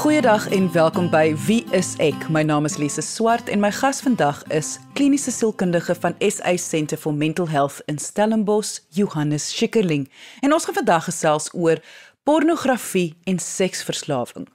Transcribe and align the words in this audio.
Goeiedag 0.00 0.48
en 0.48 0.72
welkom 0.72 1.10
by 1.12 1.34
Wie 1.44 1.66
is 1.76 1.90
ek? 2.00 2.22
My 2.32 2.40
naam 2.40 2.64
is 2.64 2.78
Lise 2.80 3.02
Swart 3.04 3.50
en 3.52 3.60
my 3.60 3.68
gas 3.68 3.98
vandag 4.00 4.38
is 4.48 4.78
kliniese 4.96 5.28
sielkundige 5.28 5.92
van 6.00 6.14
SA 6.24 6.54
Centre 6.56 6.96
for 6.96 7.12
Mental 7.12 7.48
Health 7.52 7.82
in 7.84 7.98
Stellenbosch, 8.00 8.78
Johannes 8.96 9.50
Schikkerling. 9.50 10.06
En 10.40 10.54
ons 10.56 10.64
gaan 10.64 10.78
vandag 10.78 11.04
gesels 11.04 11.50
oor 11.52 11.82
pornografie 12.24 13.12
en 13.28 13.36
seksverslawing. 13.44 14.48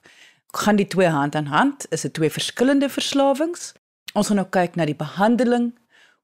Gaan 0.66 0.82
die 0.82 0.88
twee 0.90 1.14
hand 1.14 1.38
aan 1.38 1.54
hand? 1.54 1.86
Is 1.94 2.10
dit 2.10 2.14
twee 2.18 2.34
verskillende 2.34 2.90
verslawings? 2.90 3.76
Ons 4.18 4.34
gaan 4.34 4.42
nou 4.42 4.50
kyk 4.50 4.82
na 4.82 4.90
die 4.90 4.98
behandeling, 4.98 5.76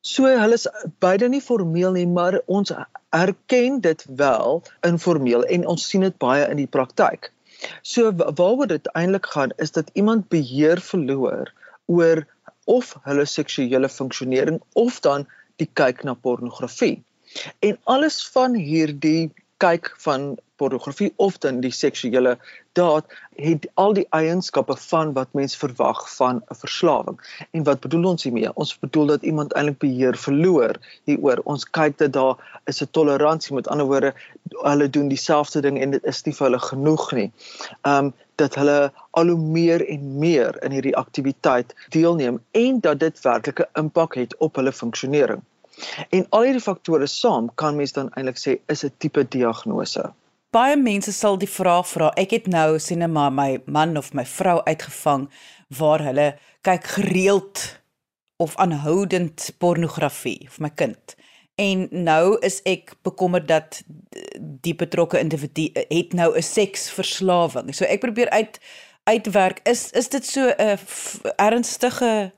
So 0.00 0.28
hulle 0.28 0.54
is 0.54 0.68
beide 1.00 1.28
nie 1.28 1.40
formeel 1.42 1.92
nie, 1.92 2.06
maar 2.06 2.38
ons 2.46 2.70
erken 3.10 3.80
dit 3.80 4.04
wel 4.16 4.62
informeel 4.86 5.44
en 5.44 5.66
ons 5.66 5.88
sien 5.88 6.04
dit 6.04 6.16
baie 6.18 6.46
in 6.48 6.60
die 6.60 6.70
praktyk. 6.70 7.30
So 7.82 8.12
waaroor 8.14 8.68
dit 8.70 8.90
eintlik 8.94 9.26
gaan 9.26 9.52
is 9.56 9.72
dat 9.74 9.90
iemand 9.92 10.28
beheer 10.28 10.80
verloor 10.80 11.52
oor 11.86 12.26
of 12.64 12.94
hulle 13.02 13.24
seksuele 13.24 13.88
funksionering 13.88 14.60
of 14.72 15.00
dan 15.00 15.26
die 15.56 15.70
kyk 15.72 16.04
na 16.04 16.14
pornografie. 16.14 17.02
En 17.64 17.78
alles 17.84 18.20
van 18.34 18.54
hierdie 18.54 19.30
kyk 19.62 19.90
van 20.04 20.36
pornografie 20.60 21.12
of 21.16 21.38
dan 21.44 21.60
die 21.64 21.72
seksuele 21.74 22.36
daad 22.78 23.06
het 23.38 23.66
al 23.82 23.94
die 23.96 24.06
eienskappe 24.16 24.76
van 24.84 25.12
wat 25.16 25.34
mens 25.38 25.56
verwag 25.62 26.00
van 26.16 26.42
'n 26.50 26.58
verslawing. 26.62 27.18
En 27.50 27.64
wat 27.68 27.80
bedoel 27.80 28.04
ons 28.12 28.22
hiermee? 28.22 28.54
Ons 28.54 28.78
bedoel 28.78 29.06
dat 29.14 29.22
iemand 29.22 29.52
eintlik 29.52 29.78
beheer 29.78 30.16
verloor 30.16 30.78
hieroor. 31.04 31.40
Ons 31.44 31.64
kyk 31.78 31.98
dat 31.98 32.12
daar 32.12 32.62
is 32.64 32.82
'n 32.82 32.90
toleransie, 32.90 33.54
met 33.54 33.68
ander 33.68 33.86
woorde, 33.86 34.14
hulle 34.62 34.90
doen 34.90 35.08
dieselfde 35.08 35.60
ding 35.60 35.80
en 35.80 35.90
dit 35.90 36.04
is 36.04 36.22
nie 36.24 36.34
vir 36.34 36.46
hulle 36.46 36.62
genoeg 36.70 37.12
nie. 37.12 37.30
Um 37.82 38.14
dat 38.38 38.54
hulle 38.54 38.92
al 39.10 39.26
hoe 39.26 39.38
meer 39.38 39.82
en 39.88 40.18
meer 40.18 40.62
in 40.62 40.70
hierdie 40.70 40.96
aktiwiteit 40.96 41.74
deelneem 41.88 42.38
en 42.50 42.80
dat 42.80 43.00
dit 43.00 43.20
werklik 43.20 43.60
'n 43.60 43.80
impak 43.82 44.14
het 44.14 44.36
op 44.36 44.54
hulle 44.56 44.72
funksionering. 44.72 45.42
En 46.10 46.26
al 46.28 46.42
hierdie 46.42 46.62
faktore 46.62 47.06
saam 47.06 47.50
kan 47.54 47.76
mens 47.76 47.92
dan 47.92 48.10
eintlik 48.14 48.38
sê 48.38 48.58
is 48.66 48.84
'n 48.84 48.92
tipe 48.98 49.28
diagnose 49.28 50.12
baie 50.54 50.76
mense 50.76 51.12
sal 51.12 51.36
die 51.38 51.50
vraag 51.50 51.86
vra. 51.90 52.12
Ek 52.16 52.32
het 52.36 52.46
nou 52.48 52.78
sien 52.80 53.04
maar 53.12 53.32
my 53.32 53.58
man 53.66 53.96
of 53.96 54.14
my 54.16 54.24
vrou 54.24 54.60
uitgevang 54.64 55.28
waar 55.78 56.02
hulle 56.06 56.28
kyk 56.64 56.86
gereeld 56.96 57.64
of 58.38 58.56
aanhoudend 58.56 59.50
pornografie 59.58 60.48
vir 60.48 60.62
my 60.62 60.70
kind. 60.70 61.16
En 61.58 61.88
nou 61.90 62.38
is 62.46 62.60
ek 62.70 62.94
bekommerd 63.02 63.48
dat 63.48 63.82
die 64.62 64.76
betrokke 64.78 65.18
individu 65.18 65.68
het 65.74 66.12
nou 66.14 66.36
'n 66.36 66.42
seksverslawing. 66.42 67.74
So 67.74 67.84
ek 67.84 68.00
probeer 68.00 68.30
uit 68.30 68.60
uitwerk 69.04 69.60
is 69.64 69.90
is 69.90 70.08
dit 70.08 70.26
so 70.26 70.48
'n 70.48 70.78
ernstige 71.36 72.32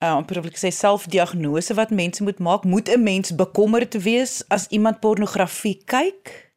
uh 0.00 0.16
om 0.16 0.24
probeer 0.24 0.50
ek 0.50 0.58
sê 0.58 0.70
selfdiagnose 0.72 1.74
wat 1.74 1.90
mense 1.90 2.22
moet 2.22 2.38
maak? 2.38 2.64
Moet 2.64 2.88
'n 2.88 3.02
mens 3.02 3.34
bekommerd 3.34 4.02
wees 4.02 4.42
as 4.48 4.66
iemand 4.68 5.00
pornografie 5.00 5.82
kyk? 5.84 6.47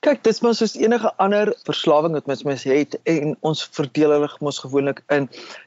Kyk, 0.00 0.22
dis 0.24 0.38
maar 0.40 0.54
soos 0.56 0.78
enige 0.80 1.10
ander 1.20 1.50
verslawing 1.68 2.14
wat 2.16 2.28
mens 2.30 2.42
mens 2.48 2.62
het 2.64 2.94
en 3.10 3.34
ons 3.44 3.60
verdeel 3.76 4.14
hulle 4.14 4.28
mos 4.40 4.60
gewoonlik 4.62 5.02
in 5.12 5.26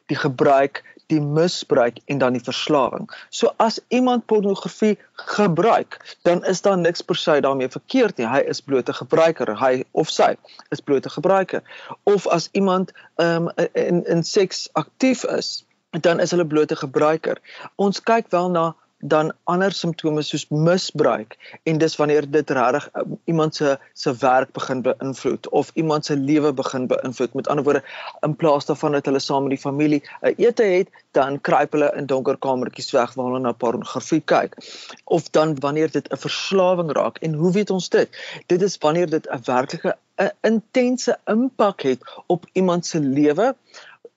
die 0.09 0.17
gebruik, 0.17 0.79
die 1.13 1.19
misbruik 1.21 1.99
en 2.09 2.17
dan 2.23 2.33
die 2.33 2.41
verslawing. 2.41 3.05
So 3.29 3.51
as 3.61 3.77
iemand 3.93 4.25
pornografie 4.25 4.95
gebruik, 5.35 5.99
dan 6.25 6.41
is 6.49 6.63
daar 6.65 6.79
niks 6.81 7.05
per 7.05 7.19
se 7.21 7.37
daarmee 7.45 7.69
verkeerd 7.69 8.17
nie. 8.17 8.25
Hy 8.25 8.41
is 8.49 8.61
bloot 8.61 8.89
'n 8.89 8.97
gebruiker, 9.03 9.53
hy 9.59 9.83
of 9.91 10.09
sy 10.09 10.33
is 10.71 10.81
bloot 10.81 11.05
'n 11.05 11.13
gebruiker. 11.19 11.61
Of 12.03 12.25
as 12.27 12.49
iemand 12.51 12.91
um, 13.17 13.51
in 13.73 14.01
in 14.05 14.23
seks 14.23 14.69
aktief 14.73 15.23
is, 15.23 15.61
dan 16.01 16.19
is 16.19 16.31
hulle 16.31 16.47
bloot 16.47 16.71
'n 16.71 16.81
gebruiker. 16.87 17.37
Ons 17.75 18.01
kyk 18.01 18.31
wel 18.33 18.49
na 18.49 18.73
dan 19.03 19.31
ander 19.43 19.71
simptome 19.75 20.21
soos 20.23 20.45
misbruik 20.49 21.35
en 21.67 21.77
dis 21.77 21.95
wanneer 21.99 22.27
dit 22.31 22.49
regtig 22.55 22.85
um, 22.99 23.17
iemand 23.25 23.55
se 23.55 23.77
se 23.93 24.13
werk 24.21 24.53
begin 24.55 24.81
beïnvloed 24.85 25.49
of 25.49 25.71
iemand 25.73 26.05
se 26.05 26.15
lewe 26.15 26.53
begin 26.53 26.87
beïnvloed. 26.87 27.33
Met 27.33 27.47
ander 27.47 27.63
woorde 27.63 27.83
in 28.21 28.35
plaas 28.35 28.65
daarvan 28.65 28.95
dat 28.95 29.05
hulle 29.05 29.19
saam 29.19 29.47
met 29.47 29.55
die 29.57 29.63
familie 29.65 30.01
'n 30.21 30.33
ete 30.37 30.63
het 30.63 30.89
dan 31.11 31.41
kruip 31.41 31.71
hulle 31.71 31.91
in 31.97 32.05
donker 32.05 32.37
kamertjies 32.37 32.91
weg 32.91 33.13
waar 33.13 33.25
hulle 33.25 33.39
na 33.39 33.51
pornografie 33.51 34.21
kyk. 34.21 34.55
Of 35.03 35.29
dan 35.29 35.59
wanneer 35.59 35.91
dit 35.91 36.07
'n 36.07 36.17
verslawing 36.17 36.91
raak. 36.91 37.17
En 37.17 37.33
hoe 37.33 37.51
weet 37.51 37.69
ons 37.69 37.89
dit? 37.89 38.09
Dit 38.45 38.61
is 38.61 38.77
wanneer 38.77 39.09
dit 39.09 39.27
'n 39.27 39.41
werklike 39.45 39.97
'n 40.15 40.31
intense 40.41 41.17
impak 41.25 41.81
het 41.81 42.01
op 42.27 42.45
iemand 42.53 42.85
se 42.85 42.99
lewe 42.99 43.55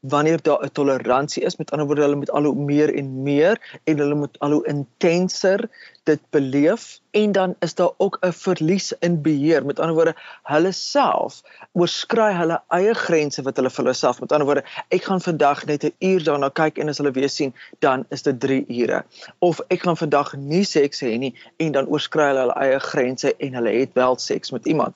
wanneer 0.09 0.43
daar 0.43 0.62
'n 0.65 0.72
toleransie 0.72 1.43
is 1.43 1.56
met 1.56 1.71
ander 1.71 1.87
woorde 1.87 2.03
hulle 2.03 2.17
moet 2.17 2.31
al 2.31 2.44
hoe 2.44 2.55
meer 2.55 2.94
en 2.94 3.22
meer 3.22 3.81
en 3.84 3.99
hulle 3.99 4.15
moet 4.15 4.39
al 4.39 4.50
hoe 4.50 4.67
intenser 4.67 5.69
dit 6.03 6.21
beleef. 6.31 7.00
En 7.11 7.33
dan 7.33 7.55
is 7.59 7.75
daar 7.75 7.91
ook 7.97 8.19
'n 8.21 8.33
verlies 8.33 8.93
in 8.99 9.22
beheer. 9.22 9.66
Met 9.66 9.78
ander 9.78 9.95
woorde 9.95 10.15
hulle 10.43 10.72
self 10.72 11.43
oorskry 11.72 12.33
hulle 12.33 12.62
eie 12.69 12.95
grense 12.95 13.43
wat 13.43 13.56
hulle 13.56 13.71
vir 13.71 13.84
hulle 13.84 13.95
self. 13.95 14.21
Met 14.21 14.33
ander 14.33 14.47
woorde 14.47 14.65
ek 14.89 15.05
gaan 15.05 15.21
vandag 15.21 15.66
net 15.66 15.84
'n 15.84 15.95
uur 15.99 16.25
daarna 16.25 16.49
kyk 16.49 16.78
en 16.78 16.89
as 16.89 16.99
hulle 16.99 17.11
weer 17.11 17.28
sien 17.28 17.55
dan 17.78 18.06
is 18.09 18.22
dit 18.22 18.41
3 18.41 18.65
ure. 18.69 19.05
Of 19.39 19.61
ek 19.69 19.83
gaan 19.83 19.97
vandag 19.97 20.37
nie 20.37 20.65
seks 20.65 21.00
hê 21.00 21.19
nie 21.19 21.34
en 21.56 21.72
dan 21.72 21.87
oorskry 21.87 22.22
hulle 22.22 22.39
hulle 22.39 22.55
eie 22.55 22.81
grense 22.81 23.37
en 23.37 23.55
hulle 23.55 23.71
het 23.71 23.91
wel 23.93 24.19
seks 24.19 24.50
met 24.50 24.66
iemand. 24.66 24.95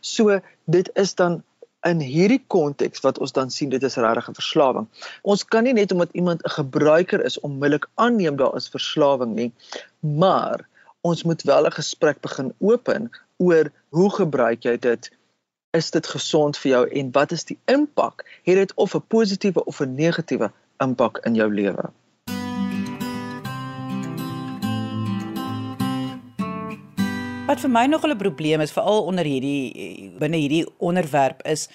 So 0.00 0.40
dit 0.64 0.90
is 0.94 1.14
dan 1.14 1.42
in 1.90 2.00
hierdie 2.04 2.40
konteks 2.54 3.02
wat 3.04 3.18
ons 3.18 3.32
dan 3.36 3.50
sien 3.50 3.70
dit 3.72 3.82
is 3.88 3.96
regtig 3.96 4.28
'n 4.28 4.38
verslawing. 4.40 4.86
Ons 5.22 5.44
kan 5.44 5.64
nie 5.64 5.72
net 5.72 5.92
omdat 5.92 6.12
iemand 6.12 6.42
'n 6.44 6.54
gebruiker 6.60 7.24
is 7.24 7.40
onmiddellik 7.40 7.88
aanneem 7.94 8.36
daar 8.36 8.56
is 8.56 8.68
verslawing 8.68 9.34
nie, 9.34 9.52
maar 10.00 10.68
ons 11.00 11.22
moet 11.22 11.42
wel 11.42 11.66
'n 11.66 11.78
gesprek 11.80 12.20
begin 12.20 12.52
open 12.58 13.10
oor 13.36 13.70
hoe 13.88 14.10
gebruik 14.10 14.62
jy 14.62 14.76
dit? 14.78 15.10
Is 15.70 15.90
dit 15.90 16.06
gesond 16.06 16.58
vir 16.58 16.70
jou 16.70 16.84
en 16.88 17.10
wat 17.12 17.32
is 17.32 17.44
die 17.44 17.58
impak? 17.64 18.24
Het 18.42 18.56
dit 18.56 18.72
of 18.74 18.94
'n 18.94 19.04
positiewe 19.08 19.64
of 19.64 19.80
'n 19.80 19.94
negatiewe 19.94 20.52
impak 20.78 21.18
in 21.24 21.34
jou 21.34 21.54
lewe? 21.54 21.90
Wat 27.48 27.62
vir 27.64 27.70
my 27.72 27.86
nog 27.86 28.04
'n 28.04 28.16
probleem 28.16 28.60
is 28.60 28.72
veral 28.72 29.04
onder 29.08 29.24
hierdie 29.24 30.12
binne 30.18 30.36
hierdie 30.36 30.66
onderwerp 30.78 31.42
is 31.46 31.68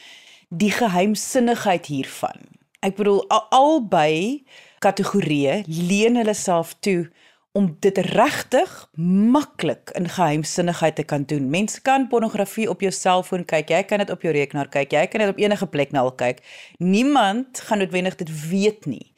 die 0.49 0.71
geheimsinnigheid 0.71 1.85
hiervan. 1.85 2.37
Ek 2.79 2.95
bedoel 2.95 3.25
albei 3.49 4.43
kategorieë 4.79 5.63
leen 5.65 6.15
hulle 6.15 6.33
self 6.33 6.75
toe 6.79 7.09
om 7.51 7.77
dit 7.79 7.97
regtig 7.97 8.89
maklik 9.33 9.89
in 9.89 10.09
geheimsinnigheid 10.09 10.95
te 10.95 11.03
kan 11.03 11.23
doen. 11.23 11.49
Mense 11.49 11.81
kan 11.81 12.07
pornografie 12.07 12.69
op 12.69 12.81
jou 12.81 12.91
selfoon 12.91 13.45
kyk, 13.45 13.69
jy 13.69 13.83
kan 13.83 13.97
dit 13.97 14.09
op 14.09 14.21
jou 14.21 14.33
rekenaar 14.33 14.69
kyk, 14.69 14.91
jy 14.91 15.07
kan 15.07 15.21
dit 15.21 15.29
op 15.29 15.37
enige 15.37 15.67
plek 15.67 15.91
nou 15.91 16.05
al 16.05 16.15
kyk. 16.15 16.45
Niemand 16.77 17.59
gaan 17.59 17.77
noodwendig 17.77 18.15
dit 18.15 18.49
weet 18.49 18.85
nie. 18.85 19.12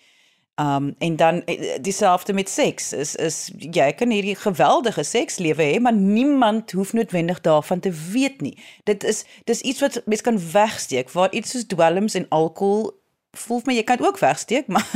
Um 0.56 0.96
en 0.98 1.16
dan 1.16 1.44
eh, 1.44 1.82
dieselfde 1.82 2.34
met 2.34 2.50
seks. 2.50 2.94
Is 2.94 3.16
is 3.16 3.52
jy 3.58 3.92
kan 3.94 4.10
hierdie 4.10 4.36
geweldige 4.36 5.04
sekslewe 5.04 5.64
hê, 5.64 5.80
maar 5.82 5.94
niemand 5.94 6.72
hoef 6.72 6.94
noodwendig 6.94 7.42
daarvan 7.42 7.80
te 7.80 7.92
weet 8.12 8.42
nie. 8.42 8.58
Dit 8.84 9.04
is 9.04 9.26
dis 9.44 9.62
iets 9.62 9.80
wat 9.80 10.02
mens 10.06 10.22
kan 10.22 10.52
wegsteek 10.52 11.12
waar 11.12 11.32
iets 11.32 11.52
soos 11.52 11.66
dwelms 11.68 12.14
en 12.14 12.28
alkohol 12.30 12.94
voel 13.36 13.62
my 13.66 13.76
jy 13.76 13.84
kan 13.84 14.00
ook 14.00 14.20
wegsteek, 14.20 14.68
maar 14.74 14.88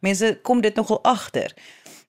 mense 0.00 0.38
kom 0.42 0.60
dit 0.60 0.74
nogal 0.74 1.02
agter. 1.02 1.54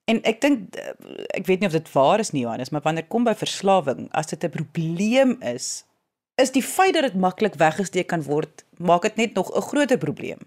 En 0.04 0.20
ek 0.28 0.40
dink 0.44 0.76
eh, 0.76 0.92
ek 1.40 1.48
weet 1.48 1.64
nie 1.64 1.72
of 1.72 1.76
dit 1.76 1.92
waar 1.92 2.20
is 2.20 2.34
nie 2.36 2.44
Johannes, 2.44 2.68
maar 2.68 2.84
wanneer 2.84 3.08
kom 3.08 3.24
by 3.24 3.32
verslawing, 3.38 4.10
as 4.12 4.28
dit 4.28 4.44
'n 4.44 4.52
probleem 4.52 5.38
is, 5.40 5.86
is 6.36 6.52
die 6.52 6.62
feit 6.62 6.94
dat 6.94 7.08
dit 7.08 7.16
maklik 7.16 7.54
weggesteek 7.54 8.12
kan 8.12 8.22
word, 8.22 8.64
maak 8.76 9.02
dit 9.02 9.16
net 9.16 9.34
nog 9.34 9.48
'n 9.56 9.68
groter 9.72 9.98
probleem. 9.98 10.44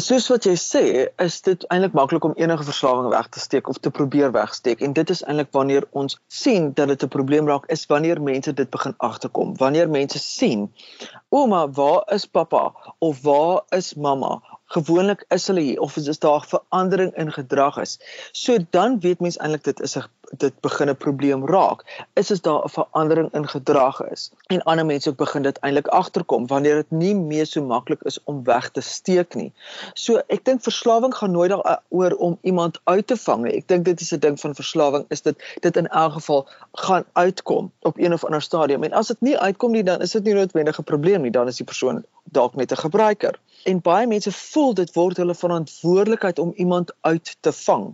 Soos 0.00 0.24
wat 0.32 0.46
jy 0.48 0.54
sê, 0.56 0.80
is 1.20 1.34
dit 1.44 1.64
eintlik 1.68 1.92
maklik 1.92 2.24
om 2.24 2.32
enige 2.40 2.64
verslawing 2.64 3.10
weg 3.12 3.26
te 3.28 3.40
steek 3.42 3.66
of 3.68 3.76
te 3.84 3.90
probeer 3.92 4.30
wegsteek 4.32 4.80
en 4.80 4.94
dit 4.96 5.10
is 5.12 5.20
eintlik 5.26 5.50
wanneer 5.52 5.84
ons 6.02 6.16
sien 6.32 6.70
dat 6.78 6.88
dit 6.88 7.04
'n 7.04 7.12
probleem 7.12 7.50
raak 7.50 7.66
is 7.76 7.84
wanneer 7.90 8.22
mense 8.22 8.54
dit 8.60 8.70
begin 8.70 8.94
agterkom. 8.96 9.52
Wanneer 9.60 9.90
mense 9.90 10.18
sien, 10.18 10.72
"Ouma, 11.28 11.68
waar 11.68 12.08
is 12.14 12.24
pappa?" 12.24 12.72
of 12.98 13.22
"Waar 13.22 13.60
is 13.68 13.94
mamma?" 13.94 14.40
Gewoonlik 14.72 15.24
is 15.28 15.46
hulle 15.46 15.60
hier 15.60 15.80
of 15.80 15.96
is 15.96 16.18
daar 16.18 16.44
verandering 16.48 17.14
in 17.16 17.32
gedrag 17.32 17.78
is. 17.78 17.98
So 18.32 18.56
dan 18.70 19.00
weet 19.00 19.20
mens 19.20 19.36
eintlik 19.36 19.64
dit 19.64 19.80
is 19.80 19.96
'n 19.96 20.08
dit 20.36 20.60
begin 20.60 20.88
'n 20.88 20.96
probleem 20.96 21.46
raak. 21.46 22.06
Is 22.12 22.30
is 22.30 22.40
daar 22.40 22.64
'n 22.64 22.68
verandering 22.68 23.32
in 23.32 23.48
gedrag 23.48 24.00
is. 24.10 24.30
En 24.46 24.62
ander 24.62 24.86
mense 24.86 25.08
ook 25.08 25.16
begin 25.16 25.42
dit 25.42 25.58
eintlik 25.58 25.86
agterkom 25.86 26.46
wanneer 26.46 26.74
dit 26.74 26.90
nie 26.90 27.14
meer 27.14 27.46
so 27.46 27.64
maklik 27.64 28.02
is 28.02 28.18
om 28.24 28.44
weg 28.44 28.70
te 28.70 28.80
steek 28.80 29.34
nie. 29.34 29.52
So 29.94 30.20
ek 30.26 30.44
dink 30.44 30.62
verslawing 30.62 31.14
gaan 31.14 31.30
nooit 31.30 31.50
daaroor 31.50 32.12
om 32.16 32.38
iemand 32.42 32.80
uit 32.84 33.06
te 33.06 33.16
vang 33.16 33.42
nie. 33.42 33.52
Ek 33.52 33.68
dink 33.68 33.84
dit 33.84 34.00
is 34.00 34.12
'n 34.12 34.18
ding 34.18 34.40
van 34.40 34.54
verslawing 34.54 35.04
is 35.08 35.20
dit 35.20 35.36
dit 35.60 35.76
in 35.76 35.88
elk 35.88 36.12
geval 36.12 36.48
gaan 36.72 37.04
uitkom 37.12 37.72
op 37.80 37.98
een 37.98 38.12
of 38.12 38.24
ander 38.24 38.42
stadium. 38.42 38.82
En 38.82 38.92
as 38.92 39.06
dit 39.06 39.20
nie 39.20 39.38
uitkom 39.38 39.72
nie 39.72 39.84
dan 39.84 40.00
is 40.00 40.10
dit 40.10 40.24
nie 40.24 40.34
noodwendig 40.34 40.78
'n 40.78 40.84
probleem 40.84 41.22
nie. 41.22 41.30
Dan 41.30 41.46
is 41.46 41.56
die 41.56 41.66
persoon 41.66 42.04
dalk 42.24 42.54
net 42.54 42.72
'n 42.72 42.76
gebruiker. 42.76 43.38
En 43.64 43.80
baie 43.80 44.06
mense 44.06 44.32
voel 44.32 44.61
dit 44.78 44.92
word 44.94 45.18
hulle 45.20 45.34
verantwoordelikheid 45.34 46.38
om 46.38 46.52
iemand 46.62 46.92
uit 47.08 47.36
te 47.40 47.52
vang. 47.52 47.90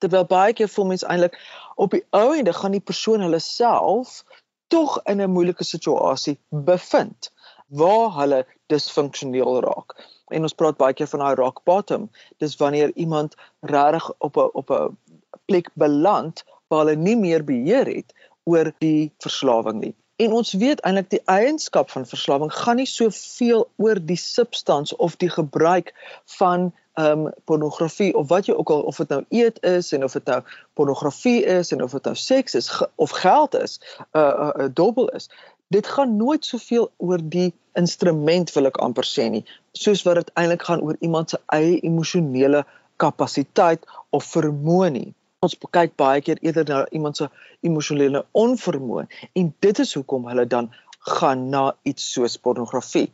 Terwyl 0.00 0.26
baie 0.28 0.52
keer 0.56 0.68
voel 0.72 0.90
mense 0.92 1.08
eintlik 1.12 1.36
op 1.80 1.96
die 1.96 2.04
ou 2.16 2.28
ende 2.36 2.52
gaan 2.56 2.76
die 2.76 2.86
persoon 2.90 3.24
hulle 3.24 3.40
self 3.44 4.20
tog 4.72 4.98
in 5.12 5.20
'n 5.24 5.32
moeilike 5.36 5.64
situasie 5.64 6.36
bevind 6.68 7.30
waar 7.80 8.10
hulle 8.20 8.40
disfunksioneel 8.72 9.60
raak. 9.66 9.96
En 10.34 10.46
ons 10.46 10.54
praat 10.54 10.76
baie 10.76 10.94
keer 10.94 11.10
van 11.12 11.24
daai 11.24 11.34
rock 11.40 11.64
bottom. 11.64 12.10
Dis 12.38 12.56
wanneer 12.56 12.92
iemand 12.94 13.34
regtig 13.60 14.12
op 14.18 14.36
'n 14.36 14.50
op 14.60 14.70
'n 14.70 14.96
plek 15.46 15.70
beland 15.74 16.44
waar 16.68 16.84
hulle 16.84 16.96
nie 16.96 17.16
meer 17.16 17.44
beheer 17.44 17.86
het 17.86 18.14
oor 18.44 18.72
die 18.78 19.12
verslawing 19.18 19.80
nie. 19.80 19.94
En 20.20 20.32
ons 20.36 20.52
weet 20.52 20.80
eintlik 20.84 21.06
die 21.10 21.22
eienskap 21.32 21.90
van 21.90 22.04
verslawing 22.06 22.50
gaan 22.52 22.76
nie 22.76 22.88
soveel 22.88 23.62
oor 23.80 23.98
die 24.04 24.18
substans 24.20 24.92
of 24.96 25.16
die 25.22 25.30
gebruik 25.32 25.94
van 26.38 26.72
ehm 27.00 27.22
um, 27.26 27.30
pornografie 27.48 28.10
of 28.18 28.26
wat 28.28 28.50
jy 28.50 28.54
ook 28.58 28.70
al 28.74 28.82
of 28.90 28.98
dit 29.00 29.08
nou 29.14 29.20
eet 29.28 29.60
is 29.64 29.92
en 29.96 30.04
of 30.04 30.12
dit 30.18 30.26
nou 30.28 30.40
pornografie 30.76 31.44
is 31.54 31.70
en 31.72 31.82
of 31.82 31.94
dit 31.96 32.08
nou 32.10 32.14
seks 32.14 32.58
is 32.58 32.68
of 32.94 33.14
geld 33.22 33.56
is, 33.56 33.78
'n 33.78 34.18
uh, 34.18 34.24
'n 34.24 34.48
uh, 34.48 34.64
uh, 34.64 34.68
dubbel 34.74 35.08
is. 35.20 35.30
Dit 35.68 35.86
gaan 35.86 36.16
nooit 36.16 36.44
soveel 36.44 36.90
oor 36.96 37.22
die 37.22 37.54
instrument 37.72 38.52
wil 38.52 38.66
ek 38.66 38.82
amper 38.88 39.06
sê 39.06 39.30
nie, 39.30 39.44
soos 39.72 40.02
wat 40.02 40.20
dit 40.20 40.30
eintlik 40.34 40.62
gaan 40.68 40.82
oor 40.82 40.96
iemand 41.00 41.30
se 41.30 41.40
eie 41.46 41.80
emosionele 41.80 42.64
kapasiteit 42.96 43.86
of 44.10 44.32
vermoë 44.36 44.90
nie 44.90 45.14
ons 45.46 45.54
kyk 45.72 45.94
baie 46.00 46.20
keer 46.24 46.40
eerder 46.44 46.66
na 46.68 46.78
iemand 46.96 47.16
se 47.16 47.26
emosionele 47.64 48.20
onvermoë 48.40 49.04
en 49.40 49.46
dit 49.64 49.78
is 49.84 49.92
hoekom 49.96 50.26
hulle 50.28 50.44
dan 50.54 50.66
gaan 51.18 51.46
na 51.54 51.62
iets 51.88 52.08
soos 52.14 52.34
pornografie. 52.46 53.06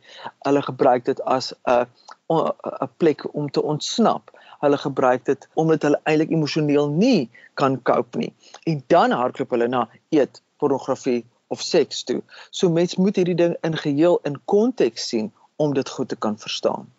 Hulle 0.43 0.63
gebruik 0.65 1.05
dit 1.07 1.21
as 1.35 1.53
'n 1.75 1.85
'n 2.35 2.89
plek 3.03 3.23
om 3.33 3.47
te 3.49 3.63
ontsnap. 3.73 4.35
Hulle 4.63 4.77
gebruik 4.77 5.23
dit 5.31 5.47
omdat 5.55 5.87
hulle 5.87 6.01
eintlik 6.03 6.35
emosioneel 6.35 6.89
nie 6.89 7.29
kan 7.53 7.81
cope 7.81 8.17
nie. 8.17 8.33
En 8.65 8.83
dan 8.87 9.11
hardloop 9.11 9.55
hulle 9.55 9.67
na 9.67 9.87
eet, 10.09 10.41
pornografie 10.59 11.23
of 11.47 11.61
seks 11.61 12.03
toe. 12.03 12.21
So 12.51 12.69
mens 12.69 12.95
moet 12.95 13.15
hierdie 13.15 13.39
ding 13.43 13.55
in 13.61 13.77
geheel 13.77 14.19
in 14.23 14.41
konteks 14.45 15.07
sien 15.07 15.31
om 15.55 15.73
dit 15.73 15.89
goed 15.89 16.09
te 16.09 16.15
kan 16.15 16.37
verstaan. 16.37 16.91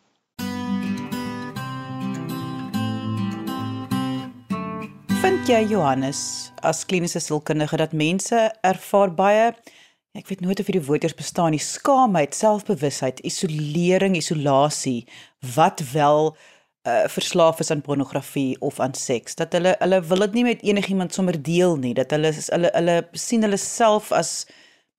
Jy 5.49 5.63
Johannes 5.71 6.19
as 6.61 6.83
kliniese 6.85 7.23
sielkundige 7.25 7.79
dat 7.81 7.95
mense 7.97 8.37
ervaar 8.67 9.15
baie 9.17 9.47
ek 10.19 10.27
weet 10.29 10.43
nooit 10.45 10.61
of 10.61 10.69
hierdie 10.69 10.85
woorders 10.85 11.15
bestaan 11.17 11.55
nie 11.55 11.63
skaamheid, 11.63 12.37
selfbewusheid, 12.37 13.23
isolering, 13.25 14.17
isolasie 14.19 15.07
wat 15.55 15.81
wel 15.95 16.35
uh, 16.35 17.07
verslaaf 17.15 17.63
is 17.65 17.73
aan 17.73 17.85
pornografie 17.87 18.59
of 18.61 18.81
aan 18.81 18.93
seks. 18.99 19.39
Dat 19.41 19.57
hulle 19.57 19.73
hulle 19.81 20.03
wil 20.11 20.27
dit 20.27 20.37
nie 20.37 20.45
met 20.51 20.67
enigiemand 20.69 21.17
sommer 21.17 21.41
deel 21.41 21.79
nie 21.81 21.95
dat 21.97 22.13
hulle 22.13 22.35
hulle 22.37 22.75
hulle 22.75 22.99
sien 23.17 23.47
hulle 23.47 23.63
self 23.63 24.13
as 24.13 24.45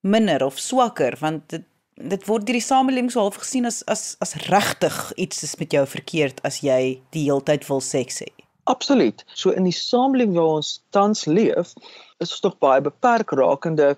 minder 0.02 0.42
of 0.42 0.58
swakker 0.58 1.18
want 1.22 1.46
dit 1.54 1.68
dit 2.00 2.26
word 2.26 2.48
deur 2.48 2.58
die 2.58 2.64
samelewing 2.64 3.12
so 3.12 3.22
half 3.22 3.38
gesien 3.44 3.70
as 3.70 3.84
as 3.92 4.16
as 4.24 4.34
regtig 4.48 5.02
iets 5.14 5.44
is 5.46 5.58
met 5.62 5.78
jou 5.78 5.86
verkeerd 5.86 6.42
as 6.42 6.62
jy 6.64 7.02
die 7.14 7.28
heeltyd 7.28 7.68
wil 7.70 7.84
seks 7.84 8.24
hê 8.24 8.39
Absoluut. 8.70 9.24
So 9.34 9.50
in 9.50 9.66
die 9.66 9.74
samelewing 9.74 10.36
waar 10.36 10.60
ons 10.60 10.76
tans 10.94 11.24
leef, 11.26 11.72
is 12.22 12.30
ons 12.30 12.42
tog 12.44 12.58
baie 12.62 12.82
beperk 12.84 13.32
rakende 13.34 13.96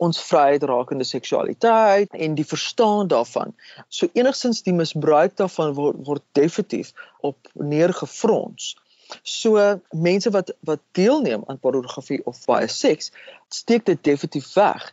ons 0.00 0.20
vryheid 0.24 0.64
rakende 0.68 1.04
seksualiteit 1.04 2.14
en 2.26 2.36
die 2.36 2.46
verstaan 2.48 3.08
daarvan. 3.12 3.54
So 3.88 4.08
enigstens 4.16 4.62
die 4.66 4.76
misbruik 4.76 5.36
daarvan 5.40 5.74
word 5.78 6.04
word 6.08 6.24
definitief 6.36 6.92
op 7.24 7.50
neergefrons. 7.72 8.74
So 9.24 9.56
mense 10.08 10.32
wat 10.36 10.54
wat 10.68 10.84
deelneem 10.96 11.44
aan 11.46 11.60
pornografie 11.64 12.20
of 12.24 12.44
baie 12.48 12.68
seks, 12.68 13.12
steek 13.48 13.88
dit 13.88 14.04
definitief 14.04 14.52
weg. 14.56 14.88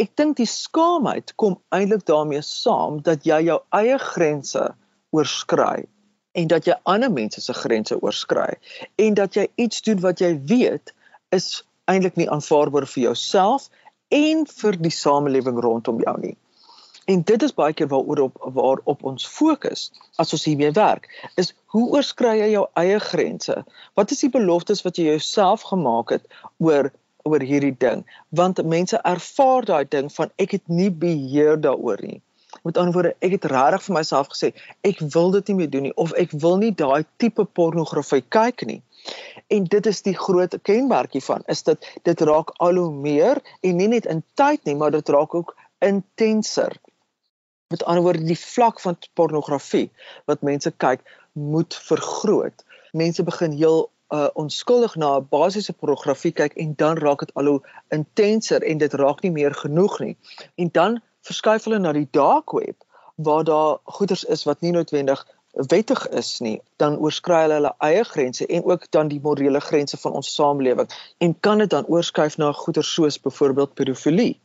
Ek 0.00 0.12
dink 0.16 0.36
die 0.40 0.48
skaamheid 0.48 1.32
kom 1.40 1.60
eintlik 1.68 2.04
daarmee 2.08 2.44
saam 2.44 3.00
dat 3.04 3.28
jy 3.28 3.42
jou 3.48 3.60
eie 3.76 4.00
grense 4.12 4.68
oorskry 5.16 5.88
en 6.32 6.46
dat 6.46 6.66
jy 6.68 6.76
ander 6.82 7.12
mense 7.12 7.40
se 7.40 7.54
grense 7.54 7.96
oorskry 8.00 8.54
en 8.96 9.14
dat 9.14 9.34
jy 9.34 9.48
iets 9.54 9.82
doen 9.86 10.00
wat 10.00 10.20
jy 10.22 10.34
weet 10.52 10.94
is 11.34 11.62
eintlik 11.90 12.16
nie 12.20 12.28
aanvaarbaar 12.30 12.86
vir 12.86 13.02
jouself 13.08 13.68
en 14.14 14.46
vir 14.60 14.78
die 14.78 14.94
samelewing 14.94 15.58
rondom 15.62 16.00
jou 16.02 16.16
nie. 16.20 16.36
En 17.10 17.22
dit 17.26 17.42
is 17.42 17.54
baie 17.54 17.74
keer 17.74 17.88
waaroor 17.90 18.20
op 18.28 18.38
waarop 18.54 19.04
ons 19.10 19.26
fokus 19.26 19.88
as 20.22 20.32
ons 20.36 20.44
hiermee 20.46 20.70
werk, 20.76 21.08
is 21.40 21.52
hoe 21.74 21.86
oorskry 21.96 22.36
jy 22.38 22.50
jou 22.52 22.64
eie 22.82 22.98
grense? 23.02 23.56
Wat 23.98 24.14
is 24.14 24.22
die 24.22 24.30
beloftes 24.30 24.84
wat 24.86 24.98
jy 24.98 25.08
jouself 25.08 25.66
gemaak 25.72 26.14
het 26.16 26.26
oor 26.58 26.92
oor 27.28 27.42
hierdie 27.44 27.74
ding? 27.86 28.04
Want 28.30 28.62
mense 28.64 29.00
ervaar 29.14 29.66
daai 29.66 29.84
ding 29.90 30.12
van 30.12 30.30
ek 30.38 30.54
het 30.58 30.68
nie 30.68 30.90
beheer 30.90 31.58
daaroor 31.60 32.02
nie. 32.06 32.20
Met 32.62 32.76
ander 32.76 32.92
woorde, 32.92 33.14
ek 33.24 33.38
het 33.38 33.48
regtig 33.52 33.86
vir 33.86 33.96
myself 33.96 34.28
gesê, 34.32 34.52
ek 34.86 35.00
wil 35.14 35.30
dit 35.36 35.48
nie 35.48 35.56
meer 35.62 35.70
doen 35.70 35.86
nie 35.88 35.94
of 35.96 36.12
ek 36.20 36.34
wil 36.42 36.58
nie 36.60 36.72
daai 36.76 37.04
tipe 37.22 37.44
pornografie 37.44 38.22
kyk 38.28 38.66
nie. 38.68 38.80
En 39.48 39.64
dit 39.64 39.86
is 39.86 40.02
die 40.06 40.16
groot 40.16 40.54
kenmerkie 40.68 41.22
van 41.24 41.44
is 41.48 41.64
dit 41.66 41.88
dit 42.04 42.24
raak 42.28 42.52
al 42.58 42.80
hoe 42.80 42.90
meer 42.92 43.40
en 43.64 43.76
nie 43.80 43.88
net 43.88 44.06
in 44.06 44.22
tyd 44.40 44.64
nie, 44.68 44.76
maar 44.76 44.92
dit 44.92 45.08
raak 45.08 45.34
ook 45.34 45.54
intenser. 45.80 46.76
Met 47.72 47.84
ander 47.84 48.02
woorde, 48.02 48.26
die 48.26 48.38
vlak 48.38 48.80
van 48.80 48.98
pornografie 49.14 49.88
wat 50.28 50.42
mense 50.42 50.72
kyk, 50.76 51.06
moet 51.32 51.74
vergroot. 51.86 52.64
Mense 52.92 53.22
begin 53.22 53.52
heel 53.56 53.86
uh, 54.10 54.28
onskuldig 54.34 54.96
na 54.96 55.16
'n 55.18 55.26
basiese 55.30 55.72
pornografie 55.72 56.32
kyk 56.32 56.54
en 56.54 56.74
dan 56.76 56.96
raak 56.98 57.18
dit 57.18 57.34
al 57.34 57.46
hoe 57.46 57.60
intenser 57.88 58.62
en 58.62 58.78
dit 58.78 58.94
raak 58.94 59.22
nie 59.22 59.30
meer 59.30 59.54
genoeg 59.54 60.00
nie. 60.00 60.16
En 60.54 60.68
dan 60.72 61.00
verskuif 61.26 61.64
hulle 61.64 61.78
na 61.78 61.92
die 61.92 62.08
dark 62.10 62.52
web 62.52 62.76
waar 63.16 63.44
daar 63.44 63.78
goederes 63.84 64.24
is 64.24 64.46
wat 64.48 64.60
nie 64.60 64.72
noodwendig 64.72 65.26
wettig 65.52 66.06
is 66.08 66.38
nie, 66.38 66.60
dan 66.78 66.96
oorskry 67.02 67.40
hulle 67.42 67.56
hulle 67.58 67.72
eie 67.82 68.04
grense 68.06 68.46
en 68.46 68.64
ook 68.70 68.86
dan 68.94 69.08
die 69.10 69.20
morele 69.22 69.60
grense 69.60 69.98
van 69.98 70.12
ons 70.20 70.34
samelewing 70.34 70.88
en 71.18 71.34
kan 71.40 71.58
dit 71.58 71.70
dan 71.70 71.88
oorskuif 71.90 72.36
na 72.38 72.52
goederes 72.52 72.92
soos 72.94 73.18
byvoorbeeld 73.20 73.74
pedofilie. 73.74 74.38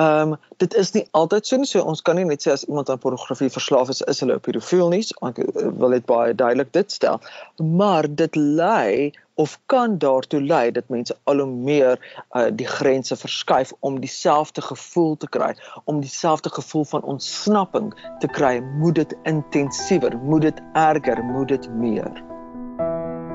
Ehm 0.00 0.32
um, 0.32 0.36
dit 0.56 0.74
is 0.74 0.92
nie 0.94 1.04
altyd 1.10 1.46
so 1.46 1.56
nie. 1.56 1.66
So 1.66 1.82
ons 1.82 2.02
kan 2.02 2.16
nie 2.16 2.24
net 2.24 2.46
sê 2.46 2.52
as 2.54 2.64
iemand 2.64 2.90
aan 2.90 2.98
pornografie 3.02 3.50
verslaaf 3.52 3.92
is, 3.92 4.00
is 4.02 4.20
hulle 4.24 4.38
'n 4.38 4.40
pedofiel 4.40 4.88
nie. 4.88 5.04
Ek 5.28 5.42
wil 5.54 5.90
dit 5.90 6.06
baie 6.06 6.34
duidelik 6.34 6.72
dit 6.72 6.92
stel. 6.92 7.20
Maar 7.56 8.08
dit 8.08 8.36
lei 8.36 9.12
of 9.38 9.58
kan 9.66 9.98
daartoe 9.98 10.40
lei 10.42 10.70
dat 10.70 10.88
mense 10.88 11.16
al 11.30 11.38
hoe 11.38 11.46
meer 11.46 11.98
uh, 12.32 12.46
die 12.52 12.66
grense 12.66 13.16
verskuif 13.16 13.72
om 13.80 14.00
dieselfde 14.00 14.62
gevoel 14.62 15.16
te 15.16 15.28
kry, 15.28 15.52
om 15.84 16.00
dieselfde 16.00 16.50
gevoel 16.50 16.84
van 16.84 17.02
ontsnapping 17.02 17.92
te 18.18 18.26
kry. 18.26 18.58
Moet 18.82 18.94
dit 18.94 19.14
intensiewer, 19.22 20.18
moet 20.18 20.42
dit 20.42 20.60
erger, 20.72 21.22
moet 21.24 21.48
dit 21.48 21.70
meer. 21.70 22.24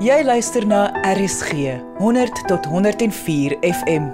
Jy 0.04 0.20
luister 0.26 0.66
na 0.66 0.90
RSG 1.14 1.78
100 1.98 2.44
tot 2.52 2.66
104 2.66 3.56
FM. 3.62 4.12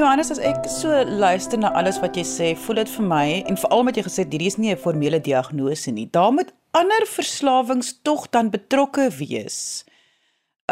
Johannes, 0.00 0.30
as 0.30 0.40
ek 0.40 0.64
so 0.66 1.04
luister 1.04 1.60
na 1.60 1.70
alles 1.76 2.00
wat 2.02 2.16
jy 2.16 2.24
sê, 2.26 2.54
voel 2.64 2.80
dit 2.80 2.96
vir 2.96 3.10
my 3.12 3.26
en 3.44 3.60
veral 3.60 3.84
met 3.86 3.98
jy 4.00 4.08
gesê 4.08 4.24
hierdie 4.24 4.48
is 4.48 4.56
nie 4.56 4.72
'n 4.72 4.80
formele 4.80 5.20
diagnose 5.20 5.90
nie. 5.90 6.08
Daar 6.10 6.32
moet 6.32 6.54
ander 6.72 7.04
verslawings 7.06 8.00
tog 8.02 8.30
dan 8.30 8.50
betrokke 8.50 9.10
wees 9.18 9.84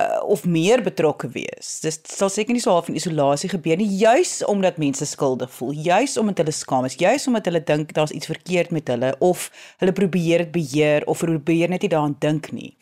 uh, 0.01 0.21
of 0.25 0.45
meer 0.45 0.83
betrokke 0.83 1.29
wees. 1.35 1.81
Dis 1.85 2.01
sal 2.09 2.31
seker 2.33 2.57
nie 2.57 2.63
so 2.63 2.75
half 2.75 2.89
in 2.89 2.99
isolasie 2.99 3.51
gebeur 3.53 3.81
nie, 3.81 3.89
juis 4.01 4.41
omdat 4.49 4.81
mense 4.83 5.07
skuldig 5.09 5.53
voel, 5.57 5.75
juis 5.89 6.17
omdat 6.21 6.45
hulle 6.45 6.55
skaam 6.57 6.89
is, 6.89 6.99
juis 7.01 7.27
omdat 7.31 7.51
hulle 7.51 7.65
dink 7.73 7.93
daar's 7.97 8.15
iets 8.15 8.31
verkeerd 8.31 8.73
met 8.73 8.89
hulle 8.93 9.15
of 9.21 9.49
hulle 9.83 9.97
probeer 9.97 10.47
dit 10.47 10.55
beheer 10.57 11.07
of 11.11 11.25
probeer 11.25 11.73
net 11.73 11.85
nie 11.85 11.93
daaraan 11.93 12.17
dink 12.21 12.53
nie 12.57 12.73